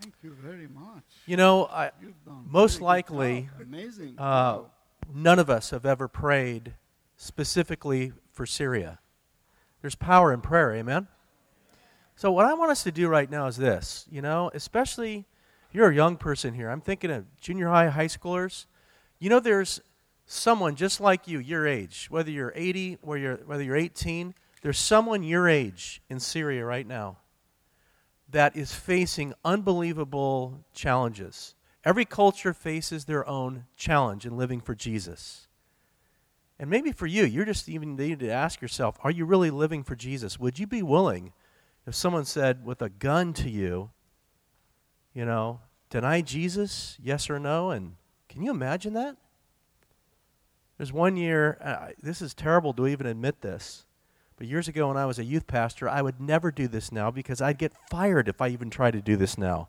Thank 0.00 0.14
you 0.22 0.36
very 0.40 0.68
much. 0.68 1.02
You 1.26 1.36
know, 1.36 1.66
I, 1.66 1.90
most 2.48 2.80
likely. 2.80 3.48
Amazing. 3.60 4.14
uh, 4.18 4.60
none 5.12 5.40
of 5.40 5.50
us 5.50 5.70
have 5.70 5.84
ever 5.84 6.06
prayed 6.06 6.74
specifically 7.16 8.12
for 8.30 8.46
Syria. 8.46 9.00
There's 9.80 9.96
power 9.96 10.32
in 10.32 10.40
prayer, 10.40 10.72
amen? 10.74 11.08
So, 12.16 12.30
what 12.30 12.46
I 12.46 12.54
want 12.54 12.70
us 12.70 12.84
to 12.84 12.92
do 12.92 13.08
right 13.08 13.30
now 13.30 13.46
is 13.46 13.56
this, 13.56 14.06
you 14.10 14.22
know, 14.22 14.50
especially 14.54 15.26
you're 15.72 15.90
a 15.90 15.94
young 15.94 16.16
person 16.16 16.54
here. 16.54 16.70
I'm 16.70 16.80
thinking 16.80 17.10
of 17.10 17.24
junior 17.40 17.68
high, 17.68 17.88
high 17.88 18.06
schoolers. 18.06 18.66
You 19.18 19.30
know, 19.30 19.40
there's 19.40 19.80
someone 20.26 20.76
just 20.76 21.00
like 21.00 21.26
you, 21.26 21.40
your 21.40 21.66
age, 21.66 22.06
whether 22.10 22.30
you're 22.30 22.52
80 22.54 22.98
or 23.02 23.18
you're, 23.18 23.36
whether 23.38 23.62
you're 23.62 23.76
18, 23.76 24.34
there's 24.62 24.78
someone 24.78 25.22
your 25.22 25.48
age 25.48 26.00
in 26.08 26.20
Syria 26.20 26.64
right 26.64 26.86
now 26.86 27.18
that 28.30 28.56
is 28.56 28.72
facing 28.72 29.34
unbelievable 29.44 30.64
challenges. 30.72 31.54
Every 31.84 32.04
culture 32.04 32.54
faces 32.54 33.04
their 33.04 33.28
own 33.28 33.66
challenge 33.76 34.24
in 34.24 34.36
living 34.36 34.60
for 34.60 34.74
Jesus. 34.74 35.48
And 36.58 36.70
maybe 36.70 36.92
for 36.92 37.06
you, 37.06 37.24
you're 37.24 37.44
just 37.44 37.68
even 37.68 37.96
need 37.96 38.20
to 38.20 38.30
ask 38.30 38.62
yourself, 38.62 38.96
are 39.02 39.10
you 39.10 39.24
really 39.24 39.50
living 39.50 39.82
for 39.82 39.96
Jesus? 39.96 40.38
Would 40.38 40.58
you 40.58 40.66
be 40.66 40.82
willing 40.82 41.32
if 41.86 41.94
someone 41.94 42.24
said 42.24 42.64
with 42.64 42.80
a 42.80 42.88
gun 42.88 43.32
to 43.34 43.50
you, 43.50 43.90
you 45.12 45.24
know, 45.24 45.60
deny 45.90 46.20
Jesus, 46.20 46.98
yes 47.02 47.28
or 47.30 47.38
no? 47.38 47.70
And 47.70 47.96
can 48.28 48.42
you 48.42 48.50
imagine 48.50 48.94
that? 48.94 49.16
There's 50.76 50.92
one 50.92 51.16
year, 51.16 51.58
uh, 51.60 51.92
this 52.02 52.20
is 52.20 52.34
terrible 52.34 52.72
to 52.74 52.86
even 52.86 53.06
admit 53.06 53.42
this, 53.42 53.86
but 54.36 54.48
years 54.48 54.66
ago 54.66 54.88
when 54.88 54.96
I 54.96 55.06
was 55.06 55.18
a 55.18 55.24
youth 55.24 55.46
pastor, 55.46 55.88
I 55.88 56.02
would 56.02 56.20
never 56.20 56.50
do 56.50 56.66
this 56.66 56.90
now 56.90 57.10
because 57.10 57.40
I'd 57.40 57.58
get 57.58 57.72
fired 57.90 58.28
if 58.28 58.40
I 58.40 58.48
even 58.48 58.70
tried 58.70 58.92
to 58.92 59.00
do 59.00 59.16
this 59.16 59.38
now. 59.38 59.68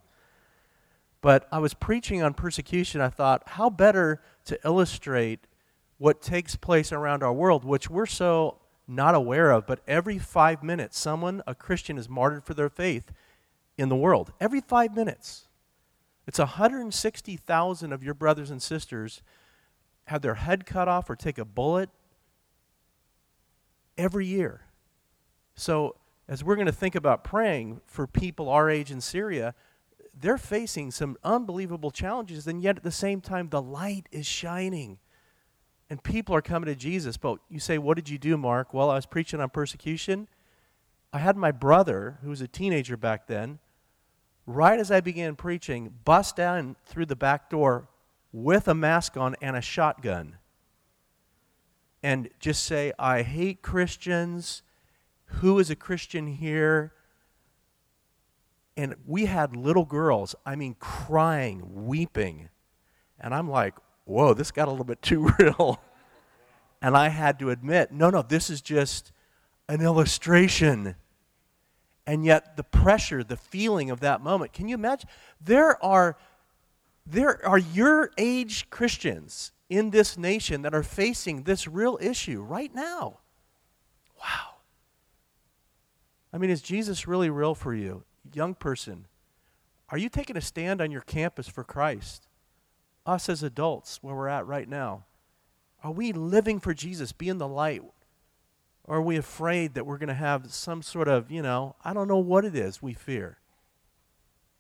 But 1.21 1.47
I 1.51 1.59
was 1.59 1.73
preaching 1.73 2.23
on 2.23 2.33
persecution. 2.33 3.01
I 3.01 3.09
thought, 3.09 3.43
how 3.49 3.69
better 3.69 4.21
to 4.45 4.59
illustrate 4.65 5.41
what 5.97 6.21
takes 6.21 6.55
place 6.55 6.91
around 6.91 7.23
our 7.23 7.33
world, 7.33 7.63
which 7.63 7.89
we're 7.89 8.05
so 8.05 8.59
not 8.87 9.15
aware 9.15 9.51
of, 9.51 9.65
but 9.65 9.79
every 9.87 10.17
five 10.17 10.63
minutes, 10.63 10.97
someone, 10.97 11.41
a 11.47 11.55
Christian, 11.55 11.97
is 11.97 12.07
martyred 12.07 12.43
for 12.43 12.53
their 12.53 12.69
faith 12.69 13.11
in 13.77 13.89
the 13.89 13.95
world. 13.95 14.31
Every 14.39 14.61
five 14.61 14.95
minutes. 14.95 15.47
It's 16.27 16.39
160,000 16.39 17.93
of 17.93 18.03
your 18.03 18.13
brothers 18.13 18.49
and 18.49 18.61
sisters 18.61 19.21
have 20.05 20.21
their 20.21 20.35
head 20.35 20.65
cut 20.65 20.87
off 20.87 21.09
or 21.09 21.15
take 21.15 21.37
a 21.37 21.45
bullet 21.45 21.89
every 23.97 24.25
year. 24.25 24.61
So, 25.55 25.95
as 26.27 26.43
we're 26.43 26.55
going 26.55 26.65
to 26.65 26.71
think 26.71 26.95
about 26.95 27.23
praying 27.23 27.81
for 27.85 28.07
people 28.07 28.49
our 28.49 28.69
age 28.69 28.91
in 28.91 28.99
Syria, 28.99 29.53
they're 30.19 30.37
facing 30.37 30.91
some 30.91 31.17
unbelievable 31.23 31.91
challenges, 31.91 32.47
and 32.47 32.61
yet 32.61 32.77
at 32.77 32.83
the 32.83 32.91
same 32.91 33.21
time, 33.21 33.49
the 33.49 33.61
light 33.61 34.07
is 34.11 34.25
shining. 34.25 34.97
And 35.89 36.01
people 36.03 36.35
are 36.35 36.41
coming 36.41 36.67
to 36.67 36.75
Jesus. 36.75 37.17
But 37.17 37.39
you 37.49 37.59
say, 37.59 37.77
What 37.77 37.95
did 37.95 38.09
you 38.09 38.17
do, 38.17 38.37
Mark? 38.37 38.73
Well, 38.73 38.89
I 38.89 38.95
was 38.95 39.05
preaching 39.05 39.39
on 39.39 39.49
persecution. 39.49 40.27
I 41.13 41.19
had 41.19 41.37
my 41.37 41.51
brother, 41.51 42.17
who 42.21 42.29
was 42.29 42.41
a 42.41 42.47
teenager 42.47 42.97
back 42.97 43.27
then, 43.27 43.59
right 44.45 44.79
as 44.79 44.91
I 44.91 44.99
began 44.99 45.35
preaching, 45.35 45.93
bust 46.03 46.35
down 46.35 46.75
through 46.85 47.05
the 47.05 47.15
back 47.15 47.49
door 47.49 47.87
with 48.33 48.67
a 48.67 48.73
mask 48.73 49.15
on 49.15 49.35
and 49.41 49.55
a 49.55 49.61
shotgun 49.61 50.37
and 52.05 52.29
just 52.39 52.61
say, 52.61 52.93
I 52.99 53.23
hate 53.23 53.63
Christians. 53.63 54.61
Who 55.39 55.57
is 55.57 55.71
a 55.71 55.75
Christian 55.75 56.27
here? 56.27 56.93
And 58.77 58.93
we 59.07 59.25
had 59.25 59.55
little 59.55 59.85
girls, 59.85 60.35
I 60.45 60.55
mean, 60.55 60.75
crying, 60.79 61.87
weeping. 61.87 62.49
And 63.19 63.33
I'm 63.33 63.49
like, 63.49 63.73
whoa, 64.05 64.33
this 64.33 64.51
got 64.51 64.67
a 64.67 64.71
little 64.71 64.85
bit 64.85 65.01
too 65.01 65.31
real. 65.39 65.81
And 66.81 66.95
I 66.95 67.09
had 67.09 67.39
to 67.39 67.49
admit, 67.49 67.91
no, 67.91 68.09
no, 68.09 68.21
this 68.21 68.49
is 68.49 68.61
just 68.61 69.11
an 69.67 69.81
illustration. 69.81 70.95
And 72.07 72.23
yet, 72.23 72.55
the 72.55 72.63
pressure, 72.63 73.23
the 73.23 73.37
feeling 73.37 73.89
of 73.89 73.99
that 74.01 74.21
moment, 74.21 74.53
can 74.53 74.67
you 74.67 74.75
imagine? 74.75 75.09
There 75.41 75.83
are, 75.83 76.17
there 77.05 77.45
are 77.45 77.57
your 77.57 78.11
age 78.17 78.69
Christians 78.69 79.51
in 79.69 79.89
this 79.89 80.17
nation 80.17 80.61
that 80.61 80.75
are 80.75 80.83
facing 80.83 81.43
this 81.43 81.67
real 81.67 81.97
issue 81.99 82.41
right 82.41 82.73
now. 82.73 83.19
Wow. 84.19 84.55
I 86.31 86.37
mean, 86.37 86.51
is 86.51 86.61
Jesus 86.61 87.07
really 87.07 87.29
real 87.29 87.55
for 87.55 87.73
you? 87.73 88.03
Young 88.33 88.53
person, 88.53 89.07
are 89.89 89.97
you 89.97 90.09
taking 90.09 90.37
a 90.37 90.41
stand 90.41 90.81
on 90.81 90.91
your 90.91 91.01
campus 91.01 91.47
for 91.47 91.63
Christ? 91.63 92.27
Us 93.05 93.29
as 93.29 93.43
adults, 93.43 93.99
where 94.01 94.15
we're 94.15 94.27
at 94.27 94.47
right 94.47 94.67
now, 94.67 95.05
are 95.83 95.91
we 95.91 96.11
living 96.11 96.59
for 96.59 96.73
Jesus, 96.73 97.11
being 97.11 97.37
the 97.37 97.47
light? 97.47 97.81
Or 98.83 98.97
are 98.97 99.01
we 99.01 99.17
afraid 99.17 99.73
that 99.73 99.85
we're 99.85 99.97
going 99.97 100.09
to 100.09 100.13
have 100.13 100.51
some 100.51 100.81
sort 100.81 101.07
of, 101.07 101.31
you 101.31 101.41
know, 101.41 101.75
I 101.83 101.93
don't 101.93 102.07
know 102.07 102.17
what 102.17 102.45
it 102.45 102.55
is 102.55 102.81
we 102.81 102.93
fear? 102.93 103.37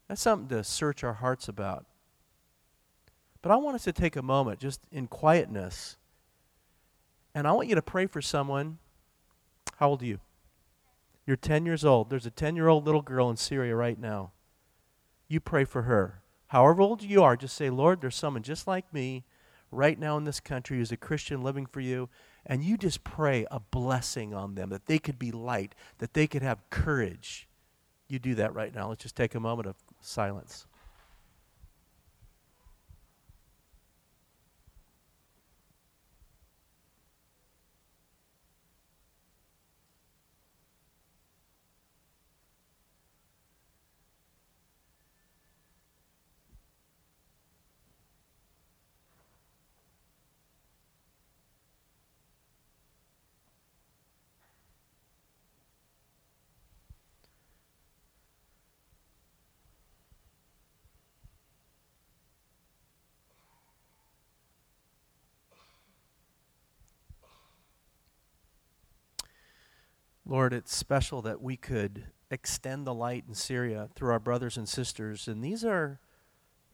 That's 0.07 0.21
something 0.21 0.47
to 0.49 0.63
search 0.63 1.03
our 1.03 1.13
hearts 1.13 1.47
about. 1.47 1.85
But 3.41 3.51
I 3.51 3.57
want 3.57 3.75
us 3.75 3.83
to 3.83 3.93
take 3.93 4.15
a 4.15 4.21
moment 4.21 4.59
just 4.59 4.81
in 4.91 5.07
quietness. 5.07 5.97
And 7.35 7.47
I 7.47 7.51
want 7.51 7.67
you 7.67 7.75
to 7.75 7.81
pray 7.81 8.07
for 8.07 8.21
someone. 8.21 8.79
How 9.77 9.89
old 9.89 10.01
are 10.01 10.05
you? 10.05 10.19
You're 11.27 11.37
10 11.37 11.65
years 11.65 11.83
old. 11.83 12.09
There's 12.09 12.25
a 12.25 12.31
10 12.31 12.55
year 12.55 12.67
old 12.67 12.85
little 12.85 13.01
girl 13.01 13.29
in 13.29 13.37
Syria 13.37 13.75
right 13.75 13.99
now. 13.99 14.31
You 15.27 15.39
pray 15.39 15.63
for 15.63 15.83
her. 15.83 16.21
However 16.47 16.81
old 16.81 17.01
you 17.01 17.23
are, 17.23 17.35
just 17.35 17.55
say, 17.55 17.69
Lord, 17.69 18.01
there's 18.01 18.15
someone 18.15 18.43
just 18.43 18.67
like 18.67 18.93
me 18.93 19.23
right 19.71 19.99
now 19.99 20.17
in 20.17 20.23
this 20.23 20.39
country 20.39 20.77
who's 20.77 20.91
a 20.91 20.97
Christian 20.97 21.41
living 21.41 21.65
for 21.65 21.79
you. 21.79 22.09
And 22.45 22.63
you 22.63 22.77
just 22.77 23.03
pray 23.03 23.47
a 23.49 23.59
blessing 23.59 24.33
on 24.33 24.55
them, 24.55 24.69
that 24.69 24.85
they 24.85 24.99
could 24.99 25.17
be 25.17 25.31
light, 25.31 25.73
that 25.97 26.13
they 26.13 26.27
could 26.27 26.43
have 26.43 26.69
courage. 26.69 27.47
You 28.07 28.19
do 28.19 28.35
that 28.35 28.53
right 28.53 28.73
now. 28.73 28.89
Let's 28.89 29.01
just 29.01 29.15
take 29.15 29.33
a 29.33 29.39
moment 29.39 29.67
of 29.67 29.75
silence. 29.99 30.67
Lord, 70.35 70.51
it's 70.51 70.75
special 70.75 71.21
that 71.21 71.41
we 71.41 71.55
could 71.55 72.07
extend 72.29 72.85
the 72.85 72.93
light 72.93 73.23
in 73.25 73.33
Syria 73.33 73.87
through 73.95 74.11
our 74.11 74.19
brothers 74.19 74.57
and 74.57 74.67
sisters. 74.67 75.29
And 75.29 75.41
these 75.41 75.63
are 75.63 76.01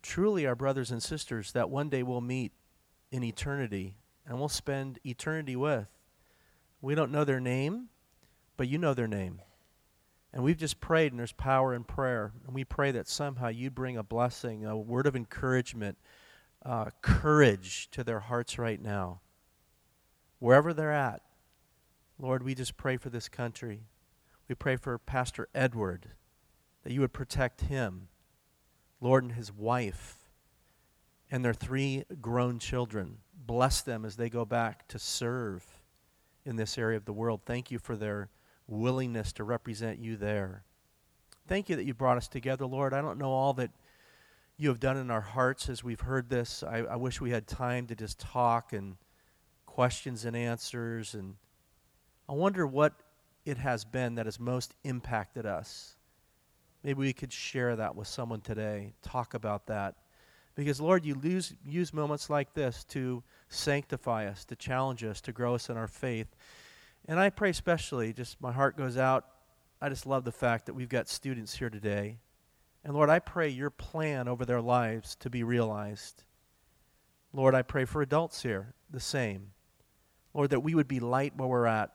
truly 0.02 0.48
our 0.48 0.56
brothers 0.56 0.90
and 0.90 1.02
sisters 1.02 1.52
that 1.52 1.70
one 1.70 1.88
day 1.88 2.02
we'll 2.02 2.22
meet 2.22 2.54
in 3.12 3.24
eternity 3.24 3.98
and 4.26 4.40
we'll 4.40 4.50
spend 4.50 4.98
eternity 5.06 5.56
with. 5.56 5.86
We 6.82 6.96
don't 6.96 7.12
know 7.12 7.24
their 7.24 7.40
name, 7.40 7.90
but 8.58 8.68
you 8.68 8.80
know 8.80 8.96
their 8.96 9.08
name. 9.08 9.42
And 10.34 10.44
we've 10.44 10.58
just 10.58 10.80
prayed, 10.80 11.12
and 11.12 11.20
there's 11.20 11.32
power 11.32 11.76
in 11.76 11.84
prayer. 11.84 12.32
And 12.48 12.56
we 12.56 12.64
pray 12.64 12.90
that 12.90 13.08
somehow 13.08 13.50
you 13.50 13.70
bring 13.70 13.96
a 13.96 14.02
blessing, 14.02 14.66
a 14.66 14.76
word 14.76 15.06
of 15.06 15.16
encouragement, 15.16 16.00
uh, 16.66 16.86
courage 17.04 17.90
to 17.92 18.04
their 18.04 18.22
hearts 18.22 18.58
right 18.58 18.82
now. 18.82 19.22
Wherever 20.40 20.74
they're 20.74 20.92
at, 20.92 21.22
Lord, 22.22 22.44
we 22.44 22.54
just 22.54 22.78
pray 22.78 22.98
for 22.98 23.10
this 23.10 23.28
country. 23.28 23.82
We 24.48 24.54
pray 24.54 24.76
for 24.76 24.96
Pastor 25.00 25.50
Edward, 25.56 26.10
that 26.84 26.94
you 26.94 27.02
would 27.02 27.14
protect 27.14 27.62
him, 27.62 28.10
Lord, 29.00 29.24
and 29.24 29.34
his 29.34 29.52
wife, 29.52 30.30
and 31.32 31.44
their 31.44 31.56
three 31.56 32.04
grown 32.22 32.60
children. 32.60 33.18
Bless 33.36 33.82
them 33.82 34.06
as 34.06 34.18
they 34.18 34.30
go 34.30 34.46
back 34.46 34.88
to 34.90 35.00
serve 35.00 35.66
in 36.46 36.58
this 36.58 36.78
area 36.78 36.98
of 36.98 37.06
the 37.06 37.14
world. 37.14 37.42
Thank 37.44 37.72
you 37.72 37.80
for 37.80 37.96
their 37.96 38.30
willingness 38.68 39.34
to 39.34 39.44
represent 39.44 39.98
you 39.98 40.16
there. 40.16 40.64
Thank 41.48 41.70
you 41.70 41.76
that 41.76 41.86
you 41.86 41.96
brought 41.96 42.18
us 42.18 42.28
together, 42.28 42.68
Lord. 42.68 42.94
I 42.94 43.02
don't 43.02 43.18
know 43.18 43.32
all 43.32 43.54
that 43.54 43.72
you 44.58 44.70
have 44.70 44.80
done 44.80 44.98
in 44.98 45.10
our 45.10 45.22
hearts 45.22 45.70
as 45.70 45.84
we've 45.84 46.02
heard 46.02 46.30
this. 46.30 46.62
I, 46.62 46.78
I 46.80 46.98
wish 46.98 47.20
we 47.20 47.32
had 47.32 47.48
time 47.48 47.88
to 47.88 47.96
just 47.96 48.20
talk 48.20 48.74
and 48.74 48.98
questions 49.66 50.24
and 50.24 50.36
answers 50.36 51.16
and 51.16 51.36
I 52.32 52.34
wonder 52.34 52.66
what 52.66 52.94
it 53.44 53.58
has 53.58 53.84
been 53.84 54.16
that 54.16 54.26
has 54.26 54.40
most 54.40 54.74
impacted 54.86 55.46
us. 55.46 55.98
Maybe 56.82 57.00
we 57.00 57.12
could 57.12 57.34
share 57.34 57.76
that 57.76 57.94
with 57.94 58.08
someone 58.08 58.40
today, 58.40 58.94
talk 59.02 59.34
about 59.34 59.68
that. 59.68 59.96
Because, 60.56 60.80
Lord, 60.80 61.04
you 61.04 61.16
lose, 61.16 61.54
use 61.66 61.94
moments 61.94 62.30
like 62.30 62.54
this 62.54 62.86
to 62.86 63.22
sanctify 63.50 64.28
us, 64.28 64.46
to 64.46 64.56
challenge 64.56 65.04
us, 65.04 65.20
to 65.22 65.34
grow 65.34 65.56
us 65.56 65.70
in 65.70 65.76
our 65.76 65.90
faith. 65.90 66.34
And 67.06 67.20
I 67.20 67.32
pray 67.32 67.50
especially, 67.50 68.14
just 68.14 68.40
my 68.42 68.54
heart 68.54 68.78
goes 68.78 68.96
out. 68.96 69.26
I 69.82 69.90
just 69.90 70.06
love 70.06 70.24
the 70.24 70.32
fact 70.32 70.68
that 70.68 70.74
we've 70.74 70.88
got 70.88 71.10
students 71.10 71.58
here 71.58 71.70
today. 71.70 72.20
And 72.86 72.94
Lord, 72.94 73.10
I 73.10 73.20
pray 73.20 73.50
your 73.50 73.72
plan 73.72 74.30
over 74.30 74.46
their 74.46 74.62
lives 74.62 75.16
to 75.16 75.30
be 75.30 75.44
realized. 75.44 76.24
Lord, 77.34 77.56
I 77.56 77.62
pray 77.62 77.84
for 77.84 78.02
adults 78.02 78.42
here, 78.42 78.74
the 78.90 79.02
same. 79.02 79.52
Lord, 80.34 80.52
that 80.52 80.62
we 80.62 80.76
would 80.76 80.88
be 80.88 81.02
light 81.02 81.36
where 81.36 81.50
we're 81.50 81.66
at, 81.66 81.92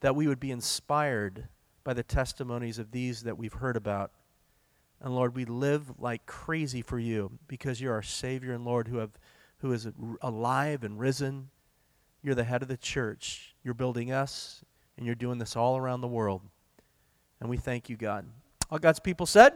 that 0.00 0.16
we 0.16 0.26
would 0.26 0.40
be 0.40 0.50
inspired 0.50 1.48
by 1.84 1.94
the 1.94 2.02
testimonies 2.02 2.78
of 2.78 2.90
these 2.90 3.22
that 3.22 3.38
we've 3.38 3.52
heard 3.54 3.76
about. 3.76 4.10
And 5.00 5.14
Lord, 5.14 5.34
we 5.34 5.44
live 5.44 6.00
like 6.00 6.26
crazy 6.26 6.82
for 6.82 6.98
you 6.98 7.38
because 7.48 7.80
you're 7.80 7.94
our 7.94 8.02
Savior 8.02 8.52
and 8.52 8.64
Lord 8.64 8.88
who, 8.88 8.98
have, 8.98 9.12
who 9.58 9.72
is 9.72 9.88
alive 10.20 10.84
and 10.84 10.98
risen. 10.98 11.50
You're 12.22 12.34
the 12.34 12.44
head 12.44 12.62
of 12.62 12.68
the 12.68 12.76
church. 12.76 13.54
You're 13.62 13.74
building 13.74 14.10
us, 14.10 14.64
and 14.96 15.06
you're 15.06 15.14
doing 15.14 15.38
this 15.38 15.54
all 15.54 15.76
around 15.76 16.00
the 16.00 16.08
world. 16.08 16.42
And 17.40 17.50
we 17.50 17.56
thank 17.56 17.88
you, 17.88 17.96
God. 17.96 18.26
All 18.70 18.78
God's 18.78 19.00
people 19.00 19.26
said, 19.26 19.52